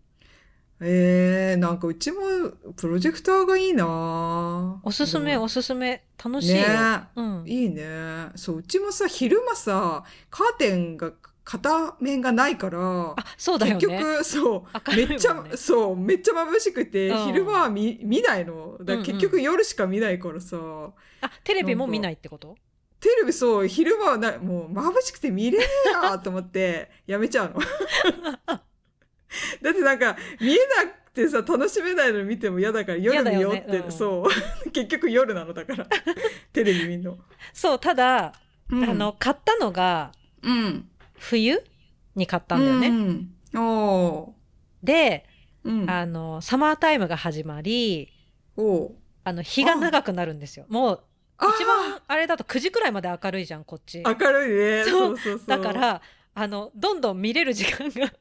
[0.86, 2.18] えー、なんかうちも
[2.76, 6.04] プロジェクターがいいなおすすめ、うんおすすめ。
[6.22, 6.68] 楽しいよ。
[6.68, 7.44] ねうん。
[7.46, 7.84] いいね。
[8.36, 12.78] そう、うちもさ、昼間さ、カーテンが片面がないから、
[13.10, 13.80] あ、そうだよね。
[13.86, 18.76] 結局、そう、ねめっちゃ、そう、めっちゃ眩しくて、うん昼間は見見ないの。
[18.82, 22.56] だ結局夜しか見ないからさ、あ、テレビも見ないってこと？
[23.00, 27.60] テレビそう、昼間はな、もう眩しくて見れねえやと思って、やめちゃうの。
[29.62, 34.26] だってなんか、見えなくてさ、楽しめないの見ても嫌だから、夜見ようって、うんそ
[34.64, 34.70] う。
[34.70, 35.86] 結局夜なのだから、
[36.52, 37.18] テレビ見んの。
[37.52, 38.34] そう、ただ、
[38.70, 40.88] うんあの、、買ったのが、うん。
[41.18, 41.62] 冬
[42.14, 42.88] に買ったんだよね。
[43.52, 43.60] うん。
[43.60, 44.34] お
[44.82, 45.26] で。
[45.86, 48.12] あの、サマータイムが始まり、
[48.56, 48.94] おう
[49.24, 50.66] あの、日が長くなるんですよ。
[50.68, 51.04] もう、
[51.40, 54.02] 一番、あれだと9時くらいまで明るいじゃん、こっち。
[54.04, 54.84] 明るいね。
[54.84, 55.46] そうそうそう。
[55.46, 56.02] だか、ら、
[56.34, 58.12] あの、どんどん見れる時間が、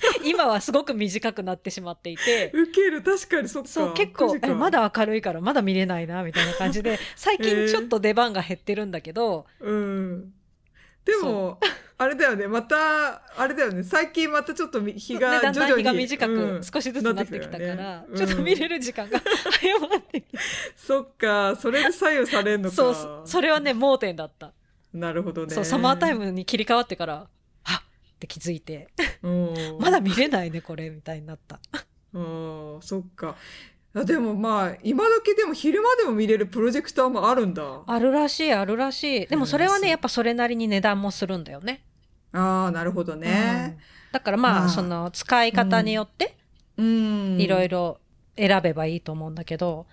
[0.24, 3.68] 今はすごく短くなってしまっていて、ウケる、確かにそっか。
[3.68, 4.70] そう、結構9時、かえま。
[4.70, 10.32] だ明るいからまだ見れないな、みたいな感じで、 最近ちょっと出番が減ってるんだけど、うん。
[11.04, 11.58] でも、
[11.98, 16.64] あれだよね、また、あれだよね、最近またちょっとみ日ねがだんだん日が徐々に短くうん。
[16.64, 18.18] 少しずつなってきたから、なってくるよね。
[18.18, 20.38] ちょっと見れる時間が早まってきて、
[20.76, 22.76] そっか、それで左右されんのか。
[22.76, 24.52] そうそそれはね盲点だった、
[24.94, 25.54] なるほどね。
[25.54, 27.28] そうサマータイムに切り替わってからあ
[28.22, 28.88] って気づいて
[29.22, 29.54] うん。
[29.80, 31.58] まだ見れないねこれみたいになった
[32.14, 33.36] うん、そっか。
[33.94, 37.82] あでもまあ、今時でも昼間でも見れるプロジェクターもあるんだ。
[37.86, 41.84] あるらしいあるらしいでもそれはうんねやっぱそれなりに値段もするんだよね
[42.32, 43.76] ああ、なるほどね。
[43.76, 43.82] うん
[44.12, 46.36] だからまあ、まあその使い方によって
[46.76, 47.40] うん。
[47.40, 47.98] いろいろ
[48.36, 49.86] 選べばいいと思うんだけど、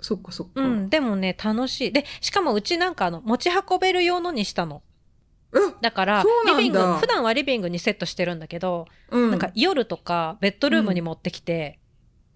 [0.00, 0.62] そっかそっか。
[0.62, 4.85] うん、でもね楽しいでしかもうちなんかあの持ち運べる用のにしたのえ
[5.80, 9.30] だからリビング普段はリビングにセットしてるんだけど、うん。
[9.30, 11.78] なんか夜とかベッドルームに持ってきて、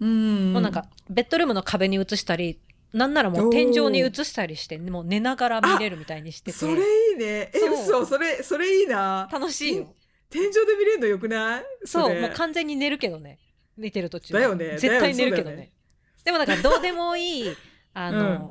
[0.01, 0.53] うん。
[0.53, 2.61] もうなんかベッドルームの壁に映したり
[2.93, 6.59] なんならもう天井に映したりしてもう寝ながら見れるみたいにしてて。
[6.59, 6.77] それい
[7.15, 7.51] いね。
[7.53, 8.03] え、そう。
[8.03, 9.29] 嘘、それ、それいいな。
[9.31, 9.95] 楽しいよ。
[10.29, 11.61] 天井で見れるのよくない？
[11.61, 11.67] れ。
[11.85, 12.21] そう。
[12.21, 13.39] もう完全に寝るけどね。
[13.77, 14.35] 見てる途中。
[14.35, 14.79] はだよね。
[14.79, 15.57] 絶対寝るけどね。
[15.57, 15.73] ね。
[16.25, 17.57] でもだからどうでもいい
[17.95, 18.51] あの、うん。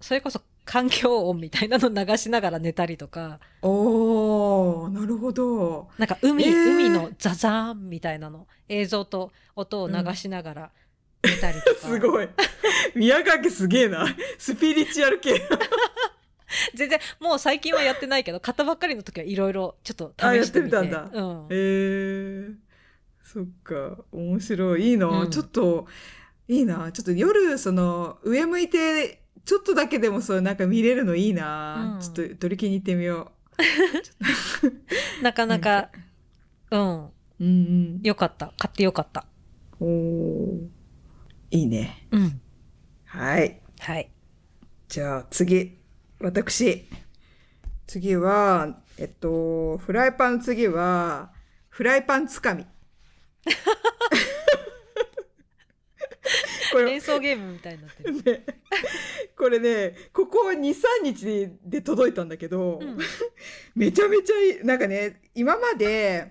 [0.00, 5.88] それこそ環境音みたいなの流しながら寝たりとかおー、なるほど。
[5.98, 10.70] なんか海、えー海のザザーンみたいなの映像と音を流しながら
[11.22, 12.28] 寝たりとか、 すごい。
[12.94, 14.06] 宮川家すげえな。
[14.38, 15.40] スピリチュアル系。
[16.74, 22.54] 全然もう最近はやってないけど買ったばっかりの時はいろいろちょっとあ試してみてやってみたんだうんえー、
[23.24, 24.04] そっか。
[24.12, 24.90] 面白い。
[24.90, 25.06] いいな。
[25.06, 25.86] うんちょっと、
[26.48, 26.92] いいな。
[26.92, 31.94] ちょっと夜、その、上向いて、ちょっとだけでもそう、なんか見れるのいいな。
[31.94, 33.32] うんちょっと、取り気に行ってみよ
[35.22, 35.90] なかなか
[36.70, 37.10] うんう。
[37.40, 37.48] うんう
[37.98, 38.00] ん。
[38.02, 39.26] よかった買ってよかった
[39.80, 40.68] おー。
[41.50, 42.06] いいね。
[42.10, 42.40] うん
[43.04, 43.60] はい。
[43.78, 44.10] はい
[44.88, 45.78] じゃあ次、
[46.20, 46.86] 私。
[47.86, 51.32] 次は、えっと、フライパンの次は、
[51.70, 52.66] フライパンつかみ。
[56.72, 56.86] これ。
[56.86, 58.46] 連想ゲームみたいになってる、ね、
[59.36, 62.98] これね、ここ2、3日でで届いたんだけど、うん。
[63.74, 66.30] めちゃめちゃいい、なんかね、今まで、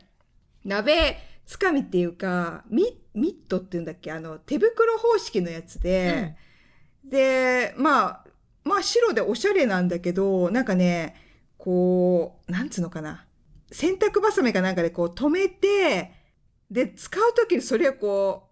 [0.63, 4.11] 鍋つかみっていうか、ミミットっていうんだっけ？
[4.11, 6.35] あの、手袋方式のやつで、
[7.03, 8.25] で、まあ、
[8.63, 11.15] まあ白でおしゃれなんだけど、なんかね、
[11.57, 13.25] こう、なんつうのかな？
[13.71, 16.13] 洗濯バサミかなんかでこう止めて、
[16.69, 18.50] で、使うときにそれをこう、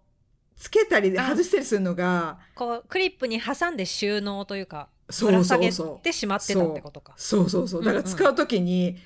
[0.60, 7.84] つけたりあ外したりするのが、こうクリップに挟んで収納というかそうぶら下げそうそうてしまってたってことかそうそうそう。
[7.84, 8.98] だから使うときに、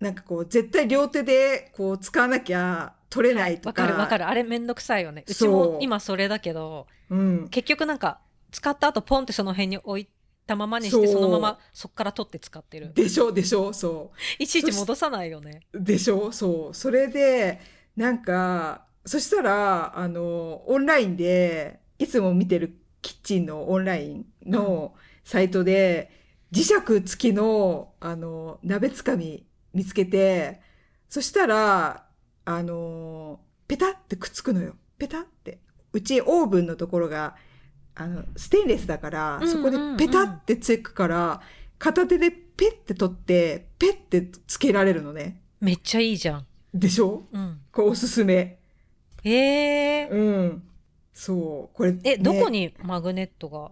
[0.00, 3.82] なんかこう、絶対両手でこう使わなきゃ取れないとわか。
[3.82, 7.48] かるわかるあれめんどくさいよねうちも今それだけどうん。
[7.50, 8.20] 結局なんか
[8.50, 10.08] 使った後ポンってその辺に置い
[10.46, 15.80] たままにしてそのままそっから取って使ってるでしょでしょそいちいち戻さないよねう。
[15.80, 16.74] でしょそう。
[16.74, 17.60] それで、
[17.96, 26.10] なんか、そしたら、あの、オンラインで、いつも見てるキッチンのオンラインのサイトで、
[26.52, 30.60] 磁石付きの、あの、鍋つかみ見つけて、
[31.08, 32.06] そしたら、
[32.44, 34.74] あの、ペタってくっつくのよ。
[34.98, 35.58] ペタって。
[35.92, 37.36] うちオーブンのところが、
[37.94, 41.40] あの、ステンレスだから、そこでペタってつくから、
[41.78, 45.40] 片手でペッて取って、ペッてつけられるのね。
[45.60, 47.24] めっちゃいいじゃんでしょ？
[47.32, 48.58] うんこれおすすめ。
[49.24, 50.62] えー、うん。
[51.12, 51.76] そう。
[51.76, 53.70] これ、え、ねどこにマグネットが？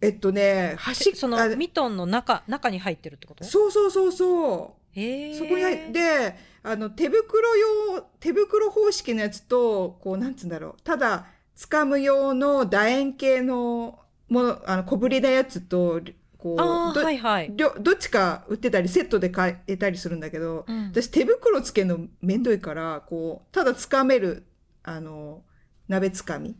[0.00, 3.44] えっとね、端っそのあミトンの中、中に入ってるってこと？
[3.44, 4.98] そうそうそうそう。
[4.98, 5.34] へえ。
[5.34, 10.82] そこに入で、あの、手袋用、手袋方式のやつと、こう、なんつうんだろう。
[10.82, 16.00] ただ、掴む用の楕円形のもの、あの、小ぶりなやつと、
[16.36, 17.52] こう、どはいはい。
[17.52, 24.44] りょどっちか売ってたり、セットで買えたりするんだけど、うん私手袋つけるのめんどいから、こう、ただ掴める、
[24.88, 25.44] あの、
[25.86, 26.56] 鍋つかみ。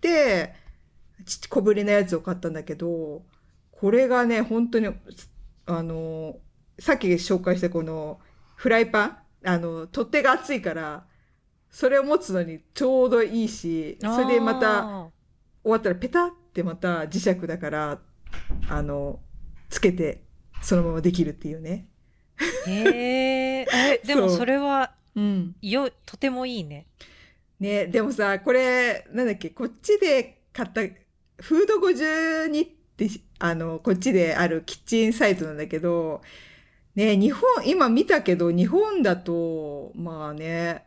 [0.00, 0.52] で、
[1.24, 3.22] ち小ぶりなやつを買ったんだけど、
[3.70, 4.88] これがね、本当に、
[5.66, 6.36] あの、
[6.80, 8.18] さっき紹介したこの
[8.56, 11.06] フライパン、あの、取っ手が熱いから、
[11.70, 15.08] それを持つのにちょうどいいし、それでまた、あ
[15.62, 18.00] 終わったらペタってまた磁石だから、
[18.68, 19.20] あの、
[19.68, 20.24] つけて、
[20.62, 21.88] そのままできるっていうね。
[22.66, 22.70] ー。
[22.70, 23.66] へえ。
[24.02, 25.56] え、でもそれは、うん。
[25.60, 26.86] よ、とてもいいね。
[27.60, 30.82] ね、でもさ、これ、なんだっけ、こっちで買った、
[31.42, 36.22] フード52って、あの、こっちであるキッチンサイトなんだけど、
[36.94, 40.84] ね、日本、今見たけど、日本だと、まあね、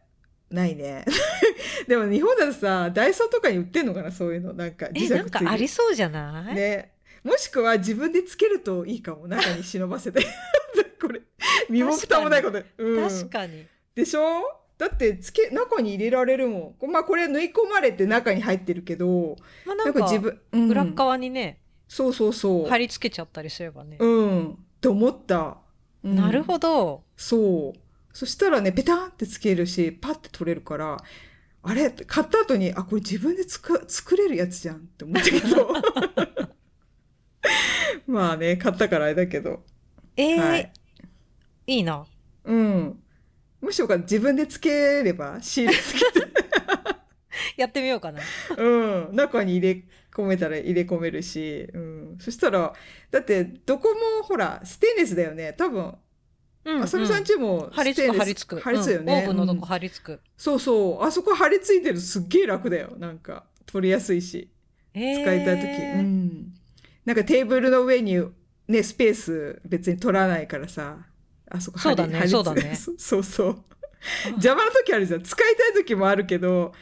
[0.49, 1.05] ないね。
[1.87, 4.53] でも日本だとさ、ダイソーとかに売ってんのかな、そういうの。
[4.53, 6.91] なんか、え、なんかありそそうじゃない、ね。
[7.23, 9.27] もしくは自分でつけるといいかも。
[9.27, 10.25] 中に忍ばせて。
[11.01, 11.21] これ、
[11.69, 12.61] 身も蓋もないこと。
[12.77, 13.65] うん、確かに。
[13.95, 14.60] でしょ？
[14.81, 16.91] だってつけ中に入れられるもん。
[16.91, 19.35] まあこれ縫い込まれて中に入ってるけど、なんん
[19.67, 22.67] まあなか、か自分、うん裏っ側にね、そうそうそう。
[22.67, 23.97] 貼り付けちゃったりすればね。
[23.99, 24.51] うん。
[24.53, 25.57] って思った。
[26.03, 27.03] うんなるほど。
[27.15, 27.79] そう。
[28.11, 30.97] そしたらね、ペタンってつけるし、パッて取れるから、
[31.61, 31.91] あれ？
[31.91, 35.73] 買った後に、あ、これ自分でつく作れるやつじゃんって思ったけど。
[38.07, 39.63] まあね、買ったからあれだけど。
[40.17, 40.71] えーはい
[41.67, 42.03] いいな。
[42.45, 43.03] うん。
[43.61, 46.27] むしろか自分でつければ、シールつけて。
[47.57, 48.21] やってみようかな。
[48.57, 49.15] うん。
[49.15, 52.17] 中に入れ込めたら入れ込めるし、うん。
[52.19, 52.73] そしたら、
[53.11, 55.53] だって、どこもほら、ステンレスだよね。
[55.53, 55.95] 多分、
[56.63, 58.61] うんあさみさんちも貼り付くステンレス貼り付く。
[58.61, 59.13] 貼り付くよね。
[59.13, 60.19] うんオーブンのとこうん貼り付く。
[60.37, 61.03] そうそう。
[61.03, 62.93] あそこ貼り付いてるすっげえ楽だよ。
[62.97, 64.49] なんか、取りやすいし。
[64.93, 65.69] 使使いたいとき。
[65.69, 66.53] うん。
[67.05, 68.21] なんかテーブルの上に、
[68.67, 70.99] ね、スペース別に取らないからさ。
[71.51, 73.63] あそこそうだねそうだね そうそう。
[74.31, 75.21] 邪魔な時あるじゃん。
[75.21, 76.73] 使いたい時もあるけど、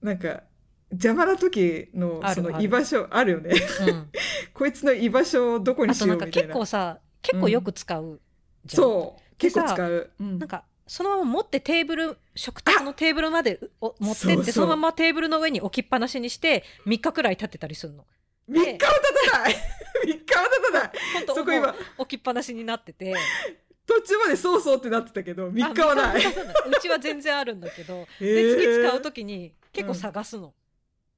[0.00, 0.42] なんか、
[0.90, 3.50] 邪魔な時のその居場所あるよね。
[3.86, 4.10] うん。
[4.54, 6.32] こいつの居場所をどこにしようみたいな。
[6.32, 8.20] 結構さ、結構よく使う
[8.64, 8.82] じゃん。
[8.82, 9.36] そう。
[9.36, 10.10] 結構使う。
[10.20, 18.04] うんなんか、そのまま持ってテーブル、食卓のテーブルまでお持ってって、そのままテーブルの上に置きっぱなしにして、3日くらい経ってたりするの。
[18.48, 18.78] 3日は経
[19.30, 20.90] たない !3 日は経たない
[21.32, 23.14] そこ今置きっぱなしになってて。
[23.90, 26.22] 途中までそうそうってなってたけど、3日はなあい。
[26.22, 30.54] 三日はないうちは全然あるんだけど、 えで、次使うと時に結構探すの。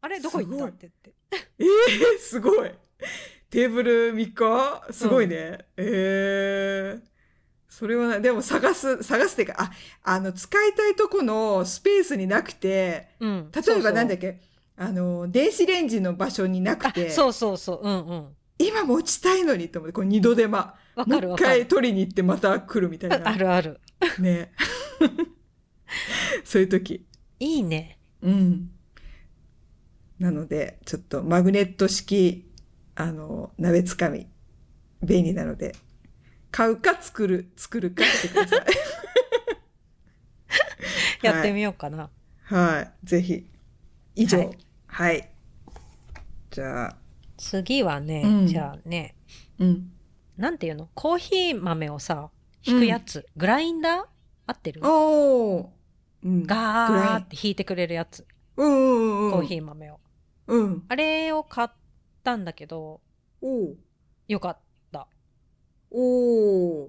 [0.00, 0.64] あれどこ行った？
[0.66, 1.12] って言って。
[1.58, 2.70] えー、すごい。
[3.50, 4.92] テーブル3日？
[4.92, 5.58] すごいね。
[5.76, 7.02] えー。
[7.68, 9.70] それはな、でも探す、探すっていうか、あ、
[10.02, 13.50] あの、使いたいとこのスペースになくて、うん。
[13.52, 14.32] 例えばなんだっけ？
[14.34, 14.40] け、
[14.76, 17.80] あの、電子レンジの場所になくて、そうそうそう。
[17.82, 18.36] うんうん。
[18.58, 20.74] 今持ちたいのにと思って、これ二度手間。
[20.94, 21.50] わもう一かるわかる。
[21.50, 23.28] 回取りに行ってまた来るみたいな。
[23.28, 23.80] あるある。
[24.18, 24.52] ね。
[26.44, 27.06] そういう時。
[27.40, 27.98] いいね。
[28.22, 28.70] うん。
[30.18, 32.48] なので、ちょっとマグネット式、
[32.94, 34.28] あの、鍋つかみ、
[35.02, 35.74] 便利なので、
[36.50, 38.66] 買うか作る、作るかしてください。
[41.26, 42.10] やってみようかな。
[42.44, 43.06] はい。
[43.06, 43.48] ぜひ。
[44.14, 44.38] 以上。
[44.38, 44.52] は
[44.86, 45.22] はいい。
[46.50, 46.96] じゃあ、
[47.42, 49.16] 次はね、うんじゃあね、
[49.58, 49.90] うん。
[50.36, 50.88] なんていうの？
[50.94, 52.30] コーヒー豆をさ、
[52.64, 53.26] 引くやつ。
[53.36, 54.04] グラインダー？
[54.46, 54.80] 合ってる？
[54.84, 55.66] おー。
[56.24, 56.46] うん。
[56.46, 58.24] ガグラインーって引いてくれるやつ。
[58.56, 59.32] うんうんうん。
[59.32, 60.00] コーヒー豆を。
[60.46, 60.84] うん。
[60.88, 61.68] あれを買っ
[62.22, 63.00] たんだけど、
[63.40, 63.74] おー。
[64.28, 64.58] よかっ
[64.92, 65.08] た。
[65.90, 66.88] おー。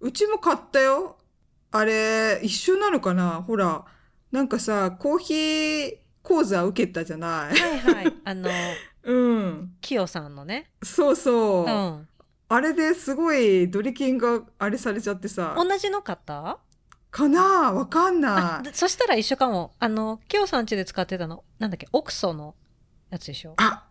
[0.00, 1.18] うちも買ったよ。
[1.70, 3.42] あれ、一緒なのかな？
[3.42, 3.84] ほら、
[4.30, 8.12] なんかさ、コーヒー講座受けたじゃないはいはい。
[8.24, 8.48] あの、
[9.04, 9.74] うん。
[9.80, 10.70] キヨさんのね。
[10.82, 11.68] そうそうう。
[11.68, 12.08] ん。
[12.48, 15.54] あれですごいドリキンがあれされちゃってさ。
[15.56, 16.58] 同じの買った？
[17.10, 17.72] かな？
[17.72, 18.70] わかんない。
[18.72, 19.72] そしたら一緒かも。
[19.78, 22.54] あの、キヨさん家で使ってたの、なんだっけ、オクソの
[23.10, 23.54] やつでしょ？
[23.56, 23.86] あ、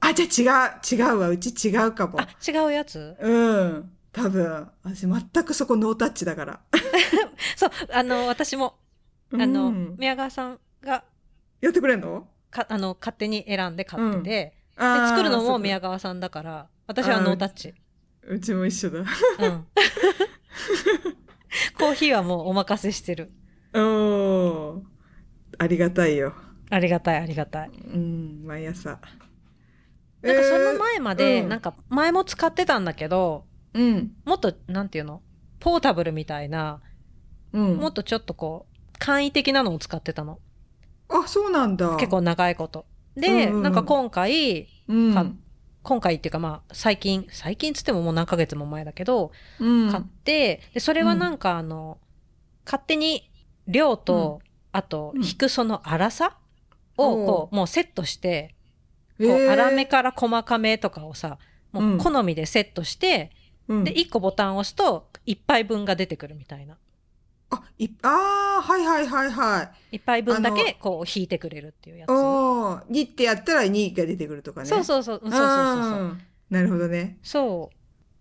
[0.00, 1.00] あ、じゃあ違う。
[1.00, 1.28] 違うわ。
[1.28, 3.16] うち違うかもあ。、違うやつ？
[3.20, 3.92] うん。
[4.12, 4.68] 多分。
[4.82, 6.60] 私全くそこノータッチだから。
[7.56, 8.78] そう、あの、私も、
[9.32, 11.04] あの、うん宮川さんが、
[11.60, 12.26] やってくれんの？
[12.50, 17.74] か、あの、勝手に選んで買ってて、で作るのも宮川さんだから、私はノータッチ。
[18.28, 18.98] うちも一緒だ。
[19.00, 19.06] うん。
[21.78, 23.32] コーヒーはもうお任せしてる。
[23.72, 24.82] おー。
[25.58, 26.34] ありがたいよ。
[26.70, 27.70] ありがたい、ありがたい。
[27.70, 28.98] うん、毎朝。
[30.22, 34.12] なんかその前まで、うんなんか前も使ってたんだけど、うん。
[34.24, 35.22] もっと、なんていうの？
[35.60, 36.80] ポータブルみたいな、
[37.52, 37.76] うん。
[37.76, 40.40] もっとちょっとこう、簡易的なのを使ってたの。
[41.08, 41.96] あ、そうなんだ。
[41.96, 42.86] 結構長いこと。
[43.16, 43.62] で、うんうんうん。
[43.62, 45.14] なんか今回、うん。
[45.14, 45.26] か
[45.82, 49.90] 今回っていうかまあ、最近、最近つってももう何ヶ月も前だけど、うん。
[49.90, 51.98] 買って、で、それはなんかあの、
[52.64, 53.30] 勝手に
[53.66, 54.40] 量と、
[54.72, 55.24] あと、うん。
[55.24, 56.36] 引くその粗さ
[56.96, 58.54] を、こう、もうセットして、
[59.18, 61.38] こう、粗めから細かめとかをさ、
[61.72, 63.30] もう好みでセットして、
[63.68, 63.84] うん。
[63.84, 66.76] で、1個ボタンを押すと、1杯分が出てくるみたいな。
[67.50, 69.96] あ、い、あーはいはいはいはい。
[69.96, 72.10] 1杯分だあけ、こう、引いてくれるっていうやつ。
[72.10, 74.66] おー、2ってやったら2が出てくるとかね。
[74.66, 75.44] そうそうそう、そうそうそ
[75.96, 76.16] う
[76.50, 77.18] なるほどね。
[77.22, 77.70] そ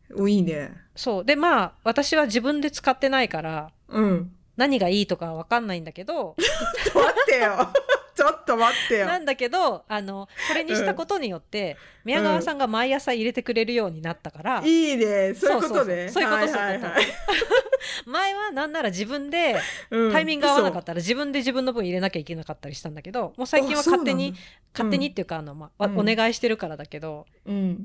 [0.10, 0.24] う。
[0.24, 0.72] お、いいね。
[0.96, 1.26] そう。
[1.26, 4.32] で、まあ、私は自分で使ってないから、うん。
[4.58, 6.36] 何がいいとかはわかんないんだけど、
[6.96, 7.70] 待ってよ。
[8.16, 9.06] ちょっと待ってよ。
[9.08, 15.34] なんだけど、あの、これにしたことによって、宮川さんが毎朝入れてくれるようになったから、いいね。
[15.36, 16.08] そういうことね。
[16.10, 17.04] そうそうそうそういうことはいはいはい
[18.08, 19.56] 前はなんなら自分で、
[19.92, 24.34] うんタイミング合わなかったら自分で自分の分入れなきゃいけなかったりしたんだけど、もう最近は勝手に
[24.74, 27.70] 勝手にっていうか、あの、まあ、うんお願いしてるからだけど、うん。
[27.70, 27.76] や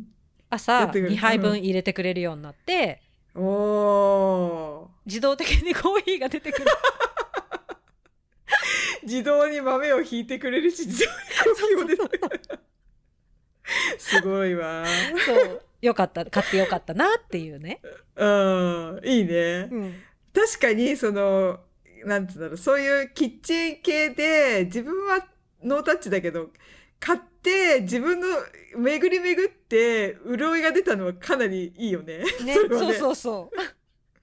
[0.50, 3.02] 朝ってくれる2杯分入れてくれるようになって、
[3.34, 4.88] おー。
[5.06, 6.66] 自動的にコーヒーが出てくる。
[9.02, 11.16] 自動に豆を引いてくれるし、自動に
[11.54, 12.60] コーヒーも出てくる。
[13.98, 14.84] すごいわ。
[15.26, 15.62] そう。
[15.80, 17.80] よかった、買ってよかったなっていうね。
[18.16, 19.00] うん。
[19.04, 19.68] いいね。
[19.70, 19.94] うん。
[20.34, 21.60] 確かに、その、
[22.04, 25.26] なんつうんだろう、そういうキッチン系で、自分は
[25.62, 26.50] ノータッチだけど、
[26.98, 28.26] 買って、自分の
[28.76, 32.18] 巡り巡って、潤いが出たのはかなりいいよね。
[32.18, 33.79] ね、ねそうそうそう。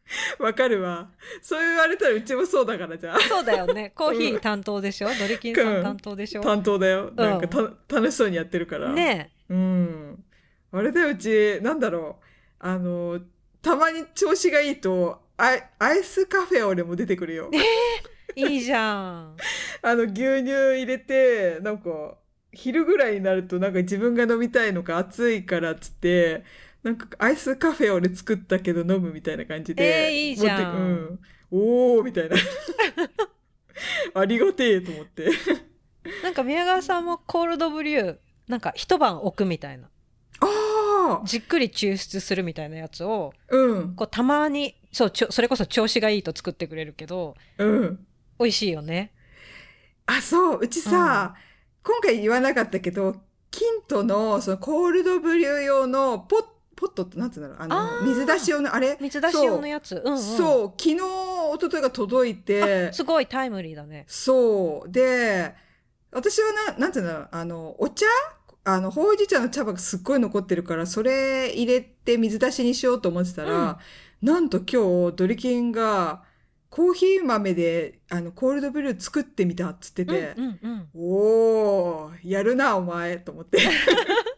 [0.39, 1.09] わかるわ。
[1.41, 3.19] そう言われたらうちもそうだから、じゃあ。
[3.19, 3.91] そうだよね。
[3.95, 5.09] コーヒー担当でしょ？
[5.19, 6.41] ドリキンさん担当でしょ？
[6.41, 7.11] 担当だよ。
[7.15, 8.89] なんかた、楽しそうにやってるから。。
[8.91, 10.23] ねうん。
[10.71, 12.25] あれだよ、うち、なんだろう。
[12.59, 13.19] あの、
[13.61, 17.49] たまに調子がいいと、アイアイスカフェオレも出てくるよ。
[18.35, 19.35] いいじゃん。
[19.81, 22.15] あの、牛乳入れて、なんか、
[22.53, 26.43] 昼ぐらいになるとなんか自分が飲みたいのか暑いからっつって、
[26.87, 30.07] なんかアイスカフェオレ作ったけど飲むみたいな感じで。
[30.07, 31.19] えーいいじゃん持ってうん。
[31.51, 32.37] おーみたいな。
[34.15, 35.29] ありがてえと思って。
[36.23, 38.17] なんか宮川さんもコールドブリュー、
[38.47, 39.89] なんか一晩置くみたいな。
[40.39, 43.95] ああじっくり抽出するみたいなやつを、うん。
[43.95, 48.07] こうたまに、そう、ちょそれこそ調子がいいと作ってくれるけど、うん。
[48.39, 49.11] 美味しいよね。
[50.05, 50.59] あ、そう。
[50.61, 51.35] うちさ、
[51.83, 53.17] 今回言わなかったけど、
[53.51, 56.45] キントのそのコールドブリュー用のポッ、
[56.77, 58.97] ポットってなんつうんだろうああの、ー水出し用の、あれ？
[59.01, 60.01] 水出し用のやつ。
[60.05, 60.19] うん、うん。
[60.19, 61.01] そう、昨日、一
[61.59, 64.05] 昨日が届いてあ、すごいタイムリーだね。
[64.07, 64.91] そう。
[64.91, 65.53] で、
[66.11, 68.05] 私はな、なんていうの、あの、お茶？
[68.63, 73.79] あの、ほうじ茶の茶葉がすっごい残ってるから、それ入れて水出しにしようと思ってたら、
[74.21, 76.23] なんと今日、ドリキンが、
[76.69, 80.89] コーヒー豆で、あの、コールドブリュー作ってみたっつってて、うんうんうん。
[80.95, 83.59] おー、やるな、お前、と思って。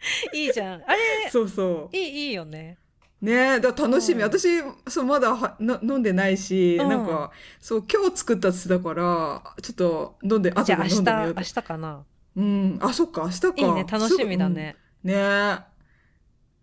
[0.32, 0.82] いいじゃん。
[0.86, 1.96] あれ、そうそう。
[1.96, 2.78] いい、いいよね。
[3.20, 4.22] ねえ、だ楽しみ。
[4.22, 4.48] うん私、
[4.88, 7.30] そう、まだはの飲んでないし、うんなんか、
[7.60, 11.44] そう、今日作ったっつってたから、ちょっと飲んで、後であ明日、飲んでみようと明。
[11.44, 12.04] 日かな。
[12.36, 12.78] うん。
[12.80, 13.48] あ、そっか、明日か。
[13.56, 14.76] いいね、楽しみだね。
[15.02, 15.12] すぐ。
[15.12, 15.70] うんねえ。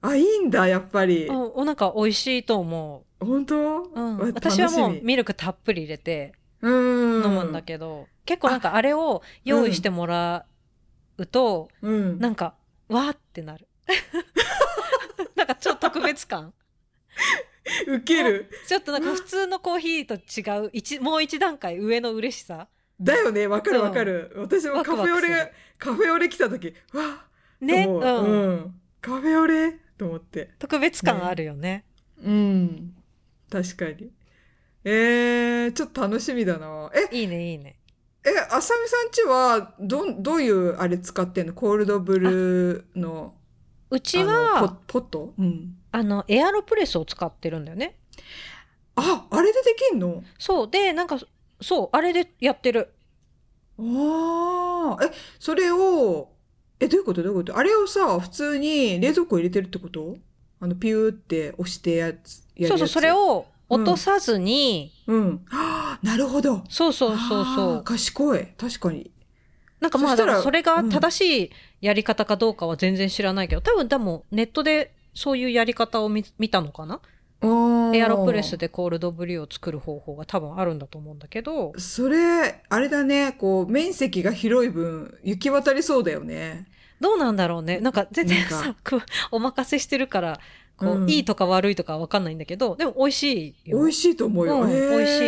[0.02, 1.28] あ、いいんだ、やっぱり。
[1.28, 3.82] うん、おなんか美味しいと思本当？
[3.84, 3.92] う。
[3.94, 4.18] うん。
[4.18, 7.24] わ私はもうミルクたっぷり入れてうん。
[7.26, 10.46] 飲むんだけど、結構なんかあれを用意してもら
[11.18, 12.20] うと、うん。
[12.20, 12.54] なんか、
[12.90, 13.68] わーってなる。
[15.36, 16.54] なんかちょっと特別感。
[17.88, 18.50] ウケる。
[18.68, 22.68] ちょっとなんか普通のコーヒーと違う、一、もう一段階上の嬉しさ。
[23.00, 24.32] だよね、わかるわかる。
[24.36, 27.26] 私もカフェオレカフェオレ来た時、わ
[27.62, 27.86] ね。
[27.86, 28.00] うん。
[28.00, 28.82] うん。
[29.02, 30.52] カフェオレと思って。
[30.60, 31.86] 特別感あるよね。
[32.24, 32.96] うん。
[33.52, 34.12] 確かに。
[34.84, 36.92] えー、ちょっと楽しみだな。
[37.12, 37.78] え、いいね、いいね。
[38.28, 41.54] え、あさみさんちは、ど、どういうあれ使ってんの？
[41.54, 43.34] コールドブルーの。
[43.90, 45.34] うちは、ポポット？
[45.40, 45.78] うん。
[45.92, 47.98] あの、エアロプレスを使ってるんだよね。
[48.96, 50.24] あ、あれでできんの？
[50.38, 50.70] そう。
[50.70, 51.18] で、なんか、
[51.62, 52.94] そう、あれでやってる。
[53.80, 56.34] ああ、え、それを、
[56.80, 57.24] え、どういうこと？
[57.24, 57.58] どういうこと？
[57.58, 60.18] あれをさ、普通に冷蔵庫入れてるってこと？
[60.60, 63.12] あの、ピューって押してやつ、やるやつそうそう、それ。
[63.12, 65.46] を落とさずに、うん。
[65.46, 66.64] はあ、なるほど。
[66.70, 67.84] そうそうそうそう。
[67.84, 68.48] 賢い。
[68.58, 69.12] 確かに。
[69.80, 71.52] なんかまあ、だからそれが正しい
[71.82, 77.00] やり方かどうかは全然知らないけど、多分でもネットでそういうやり方を見見たのかな？
[77.94, 78.58] エエアロプレス。
[78.58, 86.66] でコールドブリューを作る方法が多分あるんだと思うんだけど、それ、あれだね、こう、面積が広い分、行き渡りそうだよね。
[87.00, 87.80] どうなんだろうね。
[87.80, 88.76] なんか全然さ、
[89.30, 90.40] お任せしてるから、
[90.78, 93.80] こう、うんいいとか悪いとかわかんないんだけど、でも美味しいよ。
[93.80, 94.62] 美味しいと思うよ。
[94.62, 95.22] うん美味し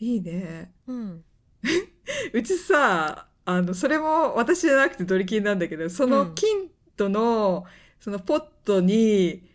[0.00, 0.72] いいいね。
[0.86, 1.24] うん。
[2.32, 7.64] うちさ、あの、それも私じゃなくてドリキンなんだけど、そのキントの、
[8.00, 9.48] そのポットに、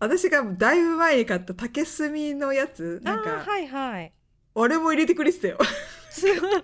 [0.00, 4.12] 私がだいぶ前に買った竹炭のやつ、なんあか、ーはいはい。
[4.54, 5.58] あれも入れてくれてたよ。
[6.10, 6.62] すごい。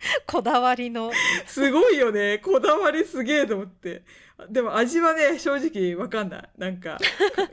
[0.26, 1.12] こだわりの。
[1.46, 2.38] すごいよね。
[2.38, 4.02] こだわりすげえと思って。
[4.48, 6.50] でも味はね、正直わかんない。
[6.56, 6.98] なんか、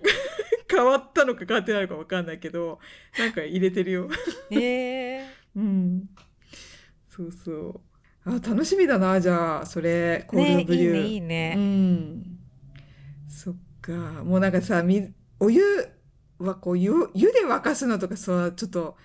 [0.70, 2.80] 変わったのか変わってないのかわかんないけど、
[3.18, 4.10] なんか入れてるよ。
[4.50, 5.26] へえ。
[5.56, 6.10] うん。
[7.10, 7.82] そうそう。
[8.26, 11.06] あ、楽しみだな、じゃあ、それ、コールブリュー。
[11.06, 11.56] いいね、いいうね。
[11.56, 12.40] ん。
[13.28, 13.92] そっか。
[14.24, 15.62] もうなんかさ、みお湯
[16.40, 18.98] はこう湯、湯で沸かすのとかさ、ちょっと、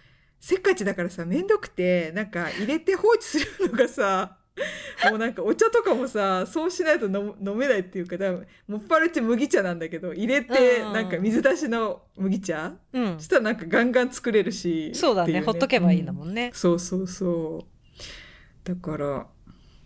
[0.42, 4.38] せっかちだからさ、めんどくて、なんか入れて放置するのがさ、
[5.08, 13.20] もうなんかお茶とかもさ、そうしないと飲飲めないっていうか、多分もっぱらうち麦茶なんだけど、入れて、うんなんか水出しの麦茶うんそ。
[13.20, 14.90] したらなんかガンガン作れるし。
[14.96, 15.30] そうだね。
[15.30, 16.50] っていほっとけばいいんだんもんね。
[16.54, 18.68] そうそうそう。
[18.68, 19.28] だから、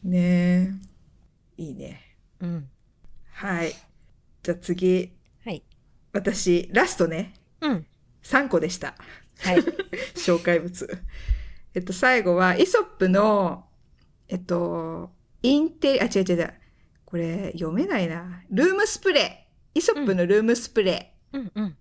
[0.05, 0.81] ね
[1.59, 2.17] えいいね。
[2.41, 2.69] うん。
[3.33, 3.75] はい。
[4.43, 5.13] じゃあ次、
[5.45, 5.63] はい。
[6.15, 7.35] 私、ラストね。
[7.61, 7.87] うん。
[8.23, 8.97] 3個でした。
[9.39, 9.59] はい。
[10.15, 10.89] 紹介物。
[11.75, 13.67] えっと、最後は、イソップの、
[14.29, 15.11] えっと、
[15.43, 16.55] インテリ、あ、違う違う違う。
[17.05, 18.43] これ、読めないな。
[18.51, 19.79] ルームスプレー。
[19.79, 21.65] イソップのルームスプレうんうん。
[21.67, 21.73] ー。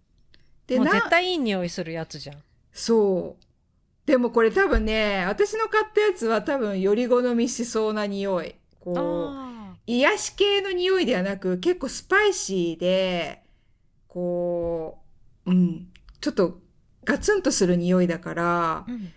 [0.67, 2.43] で、もうな絶対いい匂いするやつじゃん。
[2.71, 3.45] そう。
[4.05, 8.55] でもこれ多分ね、私の買ったやつは多分より好みしそうな匂い。
[8.79, 13.43] こう、あ癒し系の匂いではなく、結構スパイシーで、
[14.07, 14.99] こ
[15.45, 15.87] う、うん、
[16.21, 16.59] ちょっと
[17.05, 18.85] ガツンとする匂いだから。
[18.87, 19.11] う、ん。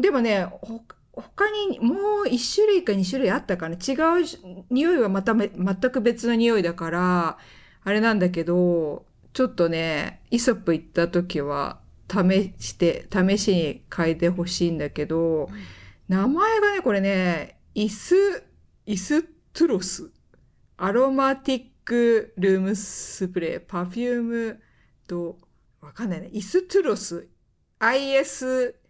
[0.00, 0.82] でもね、ほ
[1.14, 3.76] 他にもう1種類か2種類あったかな。
[3.76, 5.50] 違う匂いはまた全
[5.90, 7.38] く別の匂いだから、
[7.84, 11.80] あれなんだけど、ちょっとね、イソップ行った時は
[12.10, 15.50] 試して、試しに嗅いでほしいんだけど、
[16.08, 18.14] 名前がね、これね、イス、
[18.86, 20.10] イストゥロス。
[20.76, 24.60] アロマティックルームスプレー、パフューム
[25.06, 25.38] と、
[25.82, 26.30] わかんないね。
[26.32, 27.28] イストゥロス。
[27.80, 28.86] ISTROS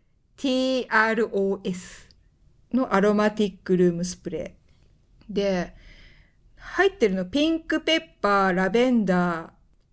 [2.74, 5.32] のアロマティックルームスプレー。
[5.34, 5.74] で、
[6.56, 9.50] 入ってるのピンクペッパー、ラベンダー、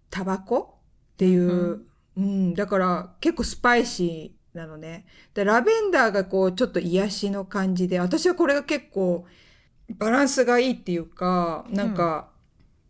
[0.09, 0.79] タバコ？
[1.13, 1.85] っていう、う
[2.17, 5.05] うんん、だから結構スパイシーなのね。
[5.33, 9.25] で、ラベンダーがこうちょっと癒しの感じで、私はこれが結構
[9.97, 12.29] バランスがいいっていうか、なんか、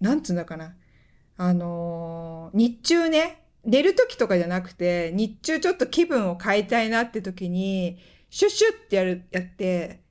[0.01, 0.75] なんつうんだかな。
[1.37, 7.99] あのー日中ね、寝る時とかじゃなくて、日中ちょっと気分を変えたいなって時に、
[8.31, 10.01] シュッシュッってやる、やって、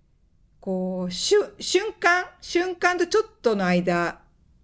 [0.61, 4.21] こう、しゅ、瞬間瞬間とちょっとの間、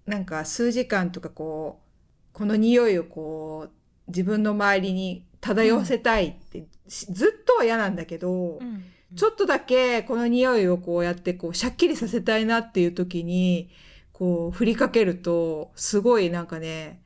[0.07, 3.70] なんか数時間とかこう、この匂いをこう、
[4.07, 8.84] 自分の周りに漂わせたいって、しずっとは嫌なんだけど、うん。
[9.16, 13.70] ちょっとだけこの匂いをこうやってこう、シャッキリさせたいなっていう時に、
[14.12, 17.03] こう、振りかけると、すごいなんかね、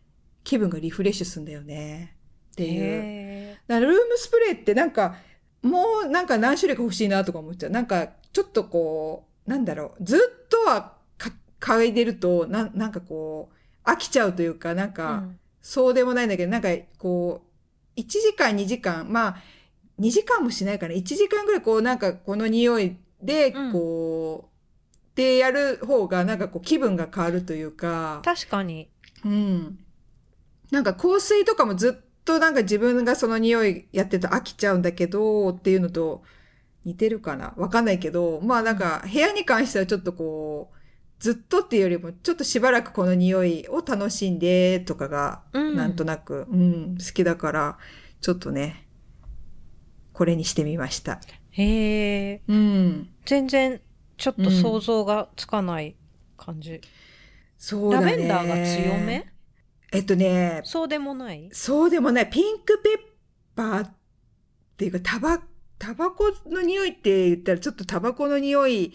[0.49, 2.17] 気分がリフレッシュするんだよね。
[2.53, 2.81] っていう。
[2.81, 5.17] へだからルームスプレーってなんか、
[5.61, 7.71] もうなんか何種類か欲しいなとか思っちゃう。
[7.71, 13.51] なんか、ちょっとこう、なんだろう、ずっとはか嗅いでると、ななんかこ
[13.85, 17.43] う、飽きちゃうというか、なんーか、うんそうでもないんだけど、なんかこ
[17.97, 19.37] う、1時間2時間、まあ、
[20.01, 20.95] 2時間もしないかな。
[20.95, 28.89] 1時間ぐらいこう、なんかこの匂いで、うんこう、でやる方が、なんかこう気分が変わるというか、確かに。
[29.27, 29.79] うん。
[30.71, 36.23] なんか香水とかもずっとなんか自分がその匂いやってると飽きちゃうんだけど、っていうのと
[36.85, 37.55] 似てるかな？
[37.57, 40.77] わかんないけど、まあなんか部屋に関してはちょっとこう、
[41.21, 47.79] ずっとっていうよりも、ちょっとしばらくこの匂いを楽しんでとかが、うんなんとなく、うん、好きだから、
[48.21, 48.87] ちょっとね、
[50.13, 51.21] これにしてみました。
[51.51, 52.43] へえ。
[52.47, 53.09] うん。
[53.25, 53.81] 全然、
[54.17, 55.97] ちょっと想像がつかない
[56.37, 56.75] 感じ。
[56.75, 56.79] ラ
[57.57, 58.17] そうだね。
[58.17, 59.27] ベンダーが強め？
[59.91, 61.49] えっとね、そうでもない？
[61.53, 62.31] そうでもない。
[62.31, 62.99] ピンクペッ
[63.57, 63.95] パーっ
[64.77, 65.41] ていうか、タバ、
[65.79, 68.93] タバコの匂いって言ったらちょっとタバコの匂い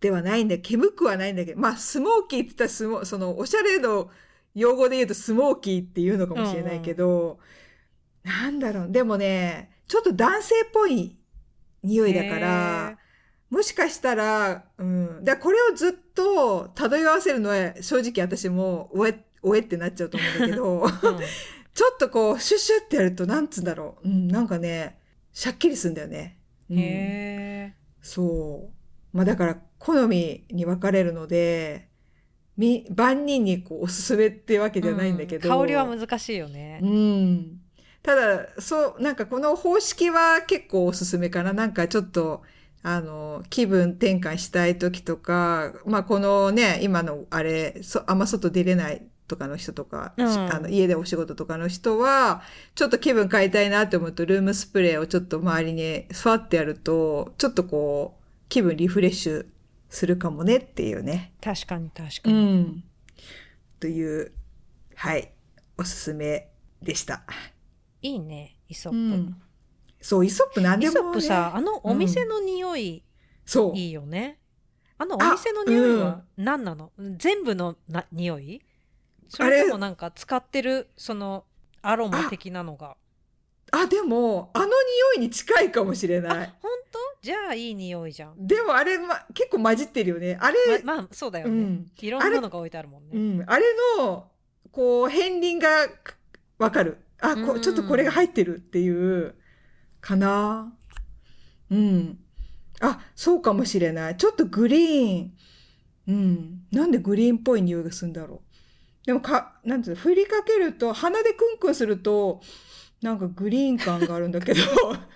[0.00, 0.58] ではないんだ。
[0.58, 4.10] 煙くはないんだけど、まあ、スモーキーって言ったらスモ、その、おしゃれの
[4.54, 7.38] 用語で言うとスモーキーっていうのかもしれないけど、
[8.22, 8.90] なんだろう。
[8.90, 11.16] でもね、ちょっと男性っぽい
[11.82, 12.98] 匂いだから、
[13.50, 15.24] もしかしたら、うん。
[15.24, 18.90] だからこれをずっと漂わせるのは正直私も、
[19.42, 20.90] おえってなっちゃうと思うんだけど、うん
[21.78, 24.08] ちょっとこう、シュッシュってやると、なんつうんだろう。
[24.08, 24.98] うん、なんかね、
[25.32, 26.40] シャッキリするんだよね。
[26.68, 27.74] うん、へえ。
[28.02, 28.72] そ
[29.14, 29.16] う。
[29.16, 31.88] まあだから、好みに分かれるので、
[32.56, 35.48] み、万人にこうおすすめってわけじゃないんだけど。
[35.48, 36.86] うん香りは難しいよねう。
[36.86, 37.60] ん。
[38.02, 41.52] ただ、そう、なんかこの方式は結構おすすめかな。
[41.52, 42.42] なんかちょっと、
[42.82, 52.42] あの、気分転換したい時とか、まあこのね、今のあれ、そあんま外出れないとかの人とか、うんあの家でお仕事とかの人は、
[52.74, 59.46] ちょっと気分変えたいなって思うと、ルームスプレーをちょっと周りにファってやると、ちょっとこう、気分リフレッシュ
[59.90, 61.32] するかもねっていうね。
[61.40, 62.54] 確かに確かうに。
[62.62, 62.84] ん。
[63.78, 64.32] という、
[64.96, 65.30] はい、
[65.76, 66.48] おすすめ
[66.82, 67.22] でした。
[68.02, 68.96] いいね、イソップ。
[68.98, 69.36] うん。
[70.00, 71.00] そう、イソップ何イでも、ね。
[71.00, 73.04] ソップさ、あのお店の匂い、
[73.44, 73.76] そう。
[73.76, 74.38] いいよね。
[75.00, 78.60] あのお店の匂いは何なの、全部のな匂い？
[79.28, 81.44] それともなんか使ってるその
[81.82, 82.96] アロマ的なのが？
[83.70, 84.72] あ、でも、あの匂
[85.16, 86.54] いに近いかもしれない。
[86.62, 86.98] 本当？
[87.20, 88.46] じゃあいい匂いじゃん。
[88.46, 90.38] でもあれ、ま、結構混じってるよね。
[90.40, 91.90] あれ、ままあそうだよね、うん。
[92.00, 93.44] いろんなのが置いてあるもんうね。
[93.44, 93.44] ん。
[93.46, 93.64] あれ
[93.98, 94.30] の、
[94.72, 95.68] こう、片鱗が
[96.58, 96.98] わかる。
[97.20, 99.34] あ、こうんちょっとこれが入ってるっていう、
[100.00, 100.72] かな。
[101.70, 102.18] うん。
[102.80, 104.16] あ、そうかもしれない。
[104.16, 105.32] ちょっとグリーン。
[106.06, 106.60] うん。
[106.72, 108.47] なんでグリーンっぽい匂いがするんだろう。
[109.08, 112.42] でもか、なんていうの、振りかけると、鼻でクンクンすると、
[113.00, 114.60] なんかグリーン感があるんだけど、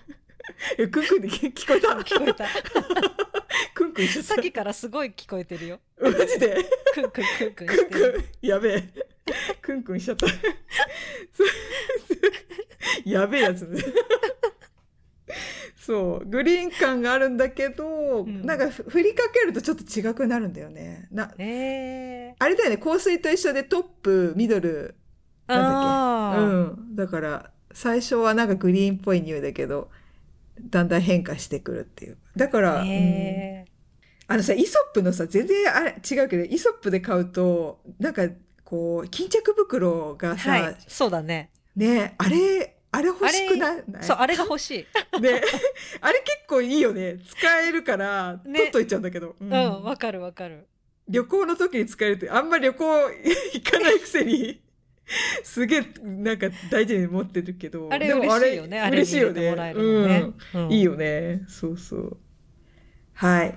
[0.79, 2.47] え、クンクンで聞聞こえた聞こえた。
[3.75, 4.33] クンクンしちゃった。
[4.33, 5.79] さっきからすごい聞こえてるよ。
[6.01, 6.65] マジで？
[6.95, 7.89] クンクンクンクンクン。
[7.91, 8.89] クン、やべえ。
[9.61, 10.25] クンクンしちゃった。
[13.05, 13.79] やべえやつね。
[15.85, 21.09] そう、グリーン感があるんだけど、んなんかふ振りかけるとちょっと違くなるんだよね。
[21.11, 24.95] な、えー、あれだよね、香水と一緒でトップ、ミドル、
[25.45, 26.87] なんだっけ？
[26.87, 26.95] うん。
[26.95, 29.89] だから、最初はなんかグリーンっぽい匂いだけど、
[30.69, 32.17] だんだん変化してくるっていう。
[32.37, 33.65] だから、うんえ
[34.25, 38.29] あのさ、イソップのさ、全然あれ違うけど、イソップで買うと、なんか、
[38.63, 41.51] こう、巾着袋がー、さ、はい、そうだね。
[41.75, 43.83] ね、あれ、あれ欲しくない？
[44.01, 45.19] そう、あれが欲しい。
[45.19, 45.41] ね、
[45.99, 47.17] あれ結構いいよね。
[47.27, 49.29] 使えるから、ね取っといちゃうんだけど。
[49.29, 50.67] ううんん、わかるわかる。
[51.09, 54.61] 旅行の時に使えるって、あんま旅行行かないくせに、
[55.43, 57.89] すげえ、なんか大事に持ってるけど。
[57.91, 58.79] あれ嬉しいよね。
[58.79, 59.41] あれ嬉しいよね。
[59.41, 60.33] に入れてもらえるのね。
[60.53, 61.41] うんいいよね。
[61.47, 62.17] そうそう。
[63.13, 63.55] はい。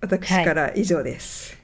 [0.00, 1.56] 私から以上です。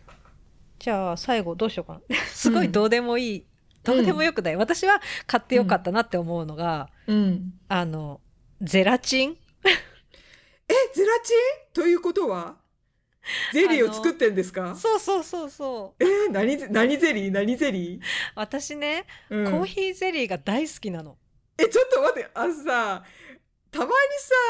[0.79, 2.17] じゃあ最後どうしようかな。
[2.33, 3.47] すごいどうでもいい。
[3.83, 4.57] どうでもよくない。
[4.57, 7.55] 私は買ってよかったなって思うのが、うん。
[7.69, 8.21] あの、
[8.61, 9.37] ゼラチン？
[10.69, 11.37] え、ゼラチン？
[11.73, 12.57] ということは？
[13.53, 14.75] ゼリーを作ってんですか？
[14.75, 16.05] そうそうそうそう。
[16.05, 17.31] えー何ゼ、何ゼリー？
[17.31, 18.01] 何ゼリ
[18.35, 19.51] 私ね、ー、うん。
[19.51, 21.17] コーヒーゼリーが大好きなの。
[21.59, 23.05] え、ちょっと待って、あのさ、
[23.71, 23.91] たまに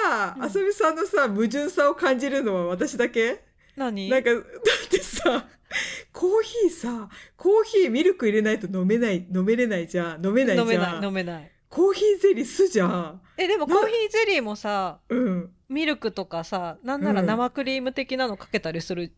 [0.04, 0.42] さ、うん。
[0.44, 3.44] あさみさんのさ、矛盾さを感じるのは私だけ？
[3.76, 4.08] 何？
[4.08, 4.42] なんか、だっ
[4.88, 5.48] てさ、
[6.12, 10.26] コーヒーさ、コーヒーミルク入れないと飲めない、飲めれないじゃん。
[10.26, 10.66] 飲めないじゃん。
[10.66, 11.50] 飲めない、飲めない。
[11.68, 13.22] コーヒーゼリー酢じゃん。
[13.36, 15.50] え、でもコーヒーゼリーもさ、うん。
[15.68, 19.12] ミルクとかさ、なんならうん生クリーム的なのかけたりする。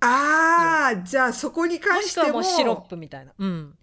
[0.00, 2.40] あー、じゃあそこに関もしくはしても。
[2.40, 3.32] もうシロップみたいな。
[3.36, 3.74] うん。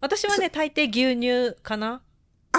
[0.00, 2.02] 私はね、大抵牛乳かな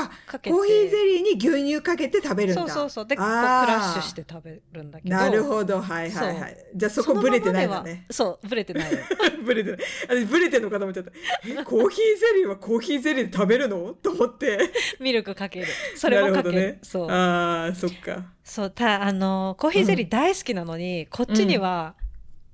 [0.04, 0.56] あ、かけて。
[0.56, 2.62] コーヒーゼリーに牛乳かけて食べるんだ。
[2.62, 3.08] そうそうそう。
[3.08, 5.16] で、クラッシュして食べるんだけど。
[5.16, 6.58] なるほど、はいはいはい。
[6.76, 8.06] じゃあそこのブレてないんだね。
[8.10, 9.00] そう、ブレてないよ。
[9.46, 9.80] ブレてない。
[9.80, 11.12] あブレてんのかと思っちゃった。
[11.48, 13.94] え、コーヒーゼリーはコーヒーゼリーで食べるの？
[13.94, 14.60] と思って。
[15.00, 15.68] ミルクかける。
[15.96, 16.56] それもかける。
[16.56, 16.80] なるほどね。
[16.84, 17.10] そう。
[17.10, 18.26] ああ、そっか。
[18.44, 21.96] そう、た、あの、コーヒーゼリー大好きなのに、こっちには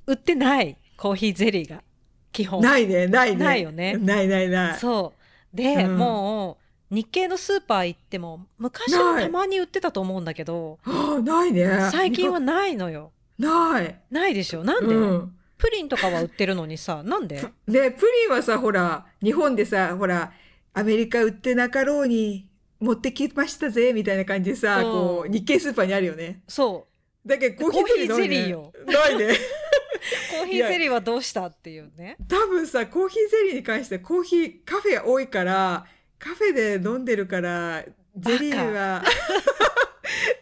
[0.07, 1.83] 売ってない、コーヒーゼリーが。
[2.31, 2.61] 基本。
[2.61, 3.43] ないね、ないね。
[3.43, 4.79] ないよねないないない。
[4.79, 5.13] そ
[5.53, 5.55] う。
[5.55, 11.89] で、うんもう、日系のスーパー行っても、昔はたまに売ってたと思うんだけど、ああ、ないね。
[11.91, 13.11] 最近はないのよ。
[13.38, 14.01] ない。
[14.11, 14.63] ないでしょ？
[14.63, 15.36] なんで、うん。
[15.57, 17.41] プリンとかは売ってるのにさ、なんで？
[17.67, 20.31] で、プリンはさ、ほら、日本でさ、ほら、
[20.73, 22.47] アメリカ売ってなかろうに
[22.79, 26.41] 持ってきましたぜ、みたいな感じでさ、うんこう、日系スーパーにあるよね。
[26.47, 26.88] そ
[27.25, 29.25] だけどコーヒーゼリーない、ね、コーヒーゼリーよないね。
[29.25, 29.27] う。
[30.38, 32.17] コーヒーゼリーはどうしたっていうね。
[32.27, 35.86] 多分さ、コーヒーゼリーに関してコーヒー、カフェ多いから、
[36.20, 37.84] カフェで飲んでるから、
[38.18, 39.03] ゼリーは、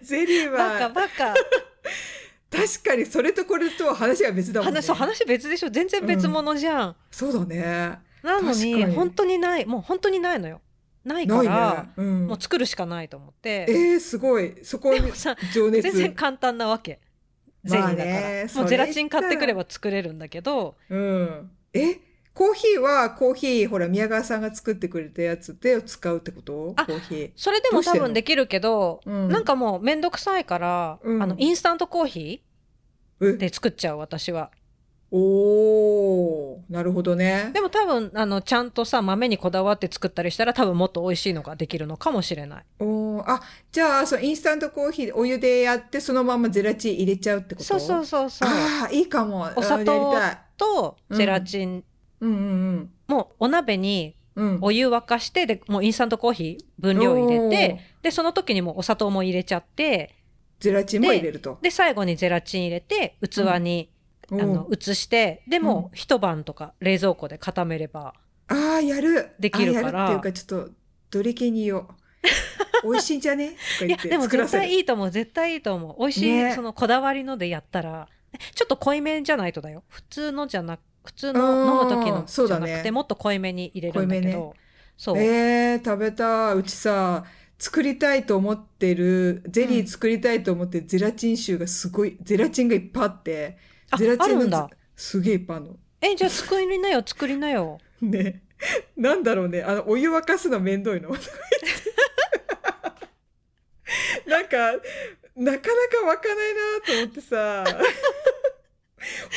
[0.01, 1.34] ゼリーバカは、バカ。
[2.51, 4.76] 確かにそれとこれとは話が別だもんね。
[4.76, 6.95] 話、そう、話別でしょ全然別物じゃん。
[7.09, 7.99] そうだね。
[8.21, 9.65] なのに、本当にない。
[9.65, 10.61] もう本当にないのよ。
[11.03, 11.89] ないから、ね。
[11.97, 12.41] うんもう。
[12.41, 13.65] 作るしかないと思って。
[13.67, 14.55] えー、すごい。
[14.63, 15.11] そこに
[15.53, 15.82] 情熱。
[15.82, 16.99] 全然簡単なわけ。
[17.63, 18.11] ゼリーだから。
[18.11, 21.51] まあねもうゼラチン買ってくれば作れるんだけど、うん。
[21.74, 21.97] え
[22.34, 26.73] コーヒーはコーヒー、ほら、宮川さんが作ってくれたやつで使うってこと？
[26.77, 27.31] あコーヒー。
[27.36, 32.43] それでも多分できるけど、うんなんかもうめんどくさいから、うんあの、インスタントコーヒ
[33.21, 33.34] ええ？
[33.34, 34.49] で作っちゃう私は。
[35.15, 37.51] おー、なるほどね。
[37.53, 42.65] でも多分あのちゃんとさ豆にこだわって作ったりしたら多分もっと美味しいのができるのかもしれない。
[42.79, 47.63] おーあ、じゃあ、そう、インスタントコーヒー、お湯でやって、そのままゼラチン入れちゃうってこと？
[47.63, 48.49] そうそうそうそう。
[48.49, 49.47] ああ、いいかも。
[49.55, 50.15] お砂糖。
[50.57, 51.84] とゼラチン、うん
[52.28, 54.47] うんもうお鍋にうん。
[54.55, 54.57] うん。
[54.61, 60.15] お湯沸かしてでもうインスタントコーヒー分量入れてでその時にもうお砂糖も入れちゃって
[60.59, 61.59] ゼラチンも入れると。
[61.61, 63.91] で最後にゼラチン入れて器に、
[64.32, 68.15] おあのー移してでもう一晩とか冷蔵庫で固めれば
[68.47, 69.32] ああ、やる。
[69.39, 70.71] できるからっていうか、ちょっと、
[71.11, 71.88] どれ系に言おう。
[72.84, 73.55] 美味しいんじゃね？
[73.86, 78.07] いやでも絶対いいと思う絶対いいと思う美味しい、ねそのこだわりのでやったら
[78.55, 84.55] ちょっと濃いめじゃないとだよ普通のじゃなく普通の飲む時うのじゃなくて、もっと濃いめに入れるんだけど、
[84.97, 86.55] そう、えー、食べたい。
[86.55, 87.25] うちさ、
[87.59, 93.57] 作りたいと思ってる、ゼリー作りたいと思って、ゼラチン臭がすごい、ゼラチンがいっぱいあって、
[93.91, 95.75] あゼラチンのすげえいっぱいあるの。
[96.01, 98.43] えじゃあ作りなよ作りなよ ね。
[98.95, 99.61] なんだろうね。
[99.63, 101.09] あの、お湯沸かすのめんどいの。
[104.27, 104.73] なんか、
[105.35, 105.61] なかなか
[106.03, 107.63] 沸かないなと思ってさ、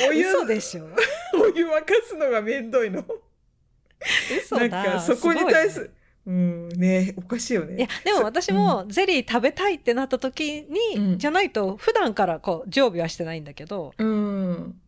[0.08, 0.84] お湯、嘘でしょ？
[1.40, 3.04] お湯沸かすのがめんどいの。
[4.42, 5.94] 嘘だなんか、そこに対する、
[6.26, 7.76] うん、ねおかしいよね。
[7.76, 14.80] いやでも私もゼリー食べたいってなった時に、うんじゃないと普段からこう常備はしてないんだけど、うん。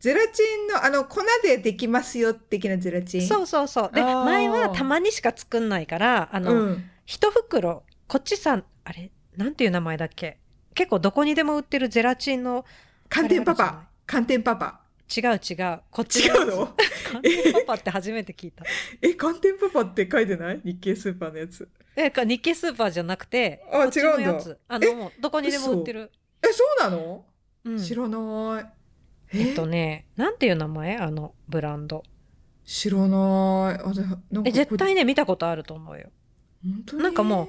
[0.00, 3.26] ゼラチンの、あの、粉でできますよ、的なゼラチン？
[3.26, 6.90] そうそうそうで前はたまにしか作んないからあの、うん。
[7.04, 9.10] 一袋こっちさんあれ？
[9.36, 10.38] なんていう名前だっけ？
[10.74, 12.64] 結構どこにでも売ってるゼラチンの
[13.08, 13.87] 寒天パパ。
[14.10, 14.80] 寒天パパ。
[15.14, 15.80] 違う違う。
[15.90, 16.74] こっち違うの？
[17.12, 18.64] 寒天パパって初めて聞いた。
[19.02, 20.62] え、寒天パパって書いてない？
[20.64, 21.68] 日系スーパーのやつ。
[21.94, 24.32] えか日系スーパーじゃなくてあ違うんだ。
[24.32, 24.58] やつ。
[24.66, 26.10] あのもうどこにでも売ってる、
[26.42, 27.26] え、そうなの、
[27.64, 28.66] うん、知らない。
[29.34, 29.52] え？
[29.52, 30.96] っとねなんていう名前？
[30.96, 32.02] あのブランド。
[32.64, 33.08] 知らない。
[33.10, 34.00] あ、で
[34.30, 36.08] なんかえ絶対ね見たことあると思うよ。
[36.64, 37.02] 本当に？
[37.02, 37.48] なんかもう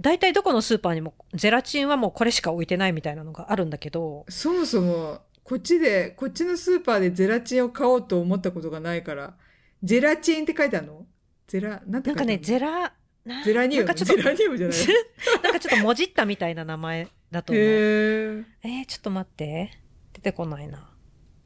[0.00, 4.24] 大体どこのスーパーにもゼラチンはもうこれしか置いてないみたいなのがあるんだけど。
[4.28, 9.34] そもそも、こっちで、こっちのスーパーでゼラチンを買おうと思ったことがないから、
[9.82, 11.06] ゼラチンって書いてあるの？
[11.46, 12.26] ゼラ、なんて書いてあるの？
[12.26, 12.92] なんかねゼラ
[13.24, 13.86] なゼラニウム。
[13.86, 14.78] なんかちょっとゼラニウムじゃない
[15.42, 17.64] なんかちょっともじったみたいな名前だと思う。
[17.64, 18.44] へえ。
[18.62, 19.70] えー、ちょっと待って。
[20.12, 20.90] 出てこないな。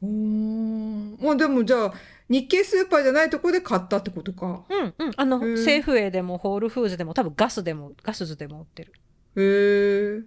[0.01, 1.93] おーまあでもじゃあ、
[2.27, 4.65] 日系スーパーじゃないとこで買ったってことか。
[4.69, 5.11] うんうん。
[5.15, 8.91] あの、セーフウェイでもホールフーズでも多分ガスでも、ガスズでも売ってる。
[9.37, 10.23] へえ。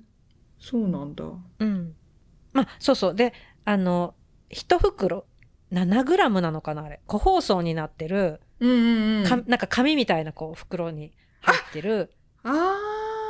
[0.59, 1.25] そうなんだ。
[1.59, 1.95] うん。
[2.55, 3.15] まあ、そうそう。
[3.15, 3.35] で、
[3.67, 4.15] あの、
[4.49, 5.27] 一袋、
[5.73, 7.01] 7グラムなのかなあれ。
[7.07, 9.25] 個包装になってる、うんうんうん。
[9.27, 12.13] かなんか紙みたいなこう袋に入ってる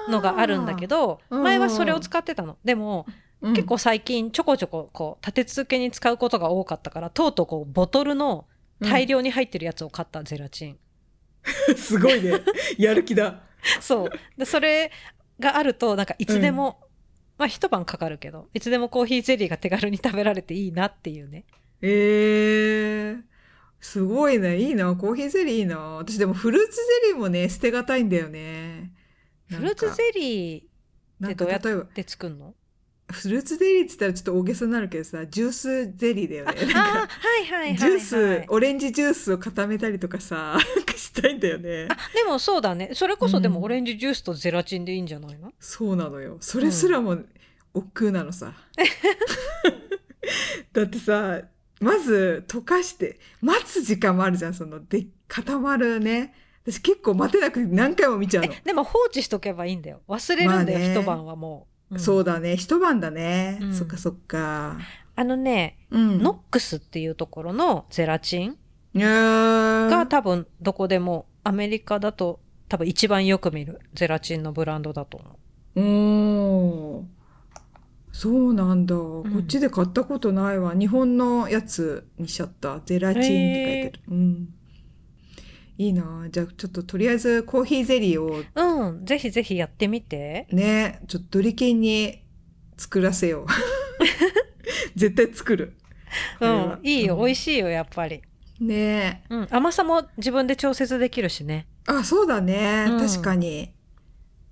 [0.08, 2.58] のがあるんだけど、うん前はそれを使ってたの。
[2.64, 3.16] でも、うん
[3.52, 8.46] 結構最近ちょこちょここう立て続けに使うことが多かったから、とうとうこうボトルの
[8.80, 10.78] 大量に入ってるやつを買った、ゼラチン。
[11.76, 12.40] すごいね。
[12.76, 13.40] やる気だ。
[13.80, 14.10] そう。
[14.36, 14.90] で、それ
[15.40, 16.80] があると、なんかいつでも、
[17.38, 21.44] まあ一晩かかるけど、いつでもコーヒーゼリーが手軽に食べられていいなっていうね。
[21.82, 23.36] ええ
[23.78, 24.58] すごいね。
[24.58, 24.96] いいな。
[24.96, 25.78] コーヒーゼリーいいな。
[25.78, 28.90] 私でもフルーツゼリーもね、捨てがたいんだよね。
[29.48, 32.54] フルーツゼリーってどうやって作るの？
[33.08, 36.60] フルーツゼリーって言ったらちょっと大げさになるけどさ、ジュースゼリーだよあ、ね。
[36.66, 37.08] なんかあは
[37.40, 37.76] いはいはい、はい。
[37.76, 40.58] ジュース、オレンジジュースを固めたりとかさ、
[40.96, 41.86] したいんだよね。
[41.88, 42.90] あ、でもそうだね。
[42.94, 46.38] それこそでもうんオレンジジュースとゼラチンでいいんじゃないの、そうなのよ。
[46.40, 47.18] それすらも
[47.74, 48.54] 億劫なのさ。
[50.72, 51.42] だってさ、
[51.80, 56.34] まず溶かして、待つ時間もあるじゃん、その、で、固まるね。
[56.64, 58.52] 私結構待てなくて何回も見ちゃうの。
[58.52, 60.00] え、でも放置しとけばいいんだよ。
[60.08, 61.75] 忘れるんだよ、まあね一晩はもう。
[61.90, 62.56] うんそうだね。
[62.56, 63.58] 一晩だね。
[63.60, 64.78] うんそっかそっか。
[65.14, 66.22] あのね、うん。
[66.22, 68.56] ノックスっていうところのゼラチン
[68.94, 75.38] が多分どこでも、アメリカだと多分一番よく見るゼラチンのブランドだと思
[75.76, 75.80] う。
[75.80, 77.04] おー
[78.12, 80.74] そうなんだ、んこっちで買ったことないわ。
[80.74, 82.80] 日本のやつにしちゃった。
[82.86, 84.02] ゼラチンって書いてる。
[84.08, 84.48] うん。
[85.78, 90.46] いいなじゃあちょっととりあえずコーヒーゼリーをうん、ぜひぜひやってみて。
[90.50, 92.22] ね、ちょっとドリキンに
[92.78, 93.46] 作らせよう。
[94.96, 95.76] 絶対作る。
[96.38, 98.22] こうん、いいよ、うん美味しいよ、やっぱり。
[98.58, 101.66] ねうん、甘さも自分で調節できるしね。
[101.86, 102.86] あ、そうだね。
[102.88, 103.74] うん確かに。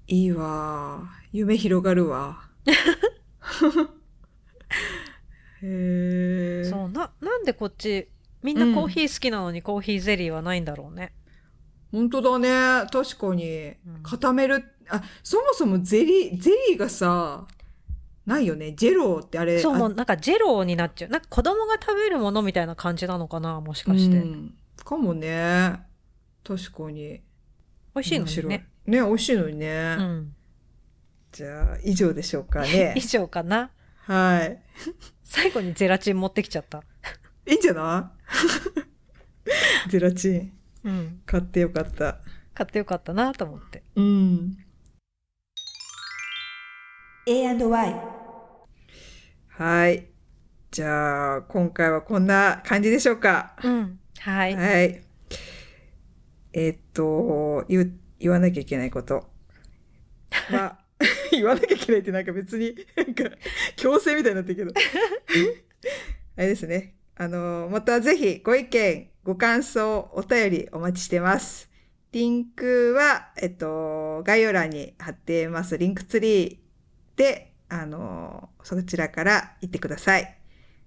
[0.07, 1.09] いいわ。
[1.33, 2.43] 夢広がるわ。
[5.63, 6.65] へえ。
[6.65, 8.09] そう、な、なんでこっち、
[8.45, 11.13] みんなコーヒー好きなのにコーヒーゼリーはないんだろうね。
[11.91, 12.87] 本当だね。
[12.93, 14.03] 確かにうん。
[14.03, 14.65] 固める。
[14.89, 17.47] あ、そもそもゼリー、ゼリーがさ、
[18.27, 18.73] ないよね。
[18.73, 19.59] ジェローってあれ。
[19.61, 21.11] そう、あもうなんかジェローになっちゃう。
[21.11, 24.17] なんか子供が食べるものみたいな感じなのかなもしかして。
[24.19, 25.81] うんかもね。
[26.47, 27.23] 確かに。
[27.95, 28.67] 美味しいのにね。
[28.87, 29.97] ね、美味しいのにね。
[29.99, 30.35] うん。
[31.33, 33.01] じゃあ、以上でしょうかね 以。
[33.01, 33.71] 上かな。
[34.01, 34.61] はい。
[35.23, 36.83] 最後にゼラチン持ってきちゃった。
[37.47, 38.13] いいんじゃな
[39.87, 39.91] い？
[39.91, 40.53] ゼラチン。
[40.85, 41.23] うん。
[41.27, 42.21] 買ってよかった。
[42.55, 43.83] 買ってよかったなと思って。
[43.97, 44.57] うん。
[47.27, 47.95] A&Y
[49.49, 50.07] はい。
[50.71, 53.57] じゃあ、今回はこんな感じでしょうか。
[53.63, 53.99] うん。
[54.19, 54.55] はい。
[54.57, 55.03] はい。
[56.53, 59.31] えーっと、言う、言わなきゃいけないこと。
[60.31, 60.79] は、
[61.31, 63.25] 言わなきゃいけないってなんか別に、なんか、
[63.77, 64.73] 強制みたいになってるけど。
[66.37, 66.95] あれですね。
[67.17, 71.71] あの、またぜひご意見、ご感想、お便りお待ちしてます。
[72.13, 75.79] リンクは、えっと、概要欄に貼ってます。
[75.79, 76.59] リンクツリー
[77.17, 80.39] で、あの、そちらから行ってください。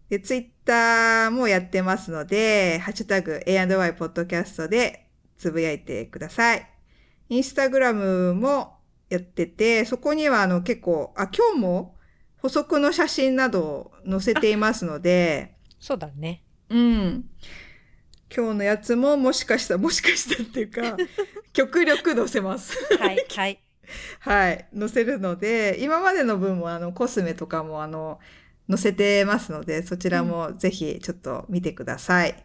[0.10, 6.70] で、ツイッターもやってますので、ハッシュタグ A&Y ポッドキャストでつぶやいてください。
[7.30, 8.78] インスタグラムも
[9.10, 11.96] やってて、そこにはあの結構、あ、今日も
[12.38, 15.57] 補足の写真などを載せていますので、
[15.88, 16.44] そうだね。
[16.70, 17.30] うん。
[18.36, 20.98] 今日のやつももしかしたら、もしかしたらっていうか、
[21.54, 22.78] 極力載せます。
[22.98, 23.26] はい。
[23.34, 23.64] はい。
[24.20, 24.68] はい。
[24.78, 28.20] 載せるので、今までの分もあの、コスメとかもあの、
[28.68, 32.44] 載せてますので、そちらもぜひちょっと見てください。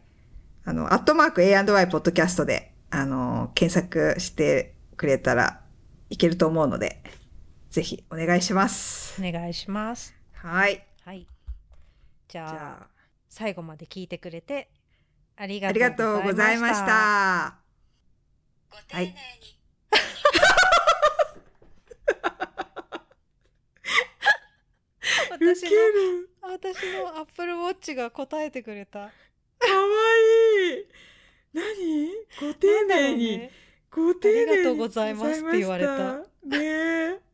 [0.64, 5.62] あの、アットマーク A&Y ポッドキャストで、あの、検索してくれたら
[6.10, 7.02] いけると思うので、
[7.70, 9.20] ぜひお願いします。
[9.20, 10.14] お願いします。
[10.30, 10.86] はい。
[11.04, 11.26] はい。
[12.28, 12.91] じじゃあ、ゃ
[13.32, 14.68] 最後まで聞いてくれて、
[15.36, 16.84] ありあ、ありがとうございまし。
[16.84, 17.56] た。
[18.70, 19.08] ご丁寧に
[25.40, 25.76] ウ私ケの、
[26.18, 26.28] る。
[26.42, 28.98] 私のアップルウォッチが答えてくれた。
[29.00, 29.12] かわ
[30.68, 30.84] いい。
[31.54, 32.10] 何？
[32.38, 33.50] ご丁寧に、ね
[33.90, 37.18] ご丁寧にありがとうございますって言われたねえ。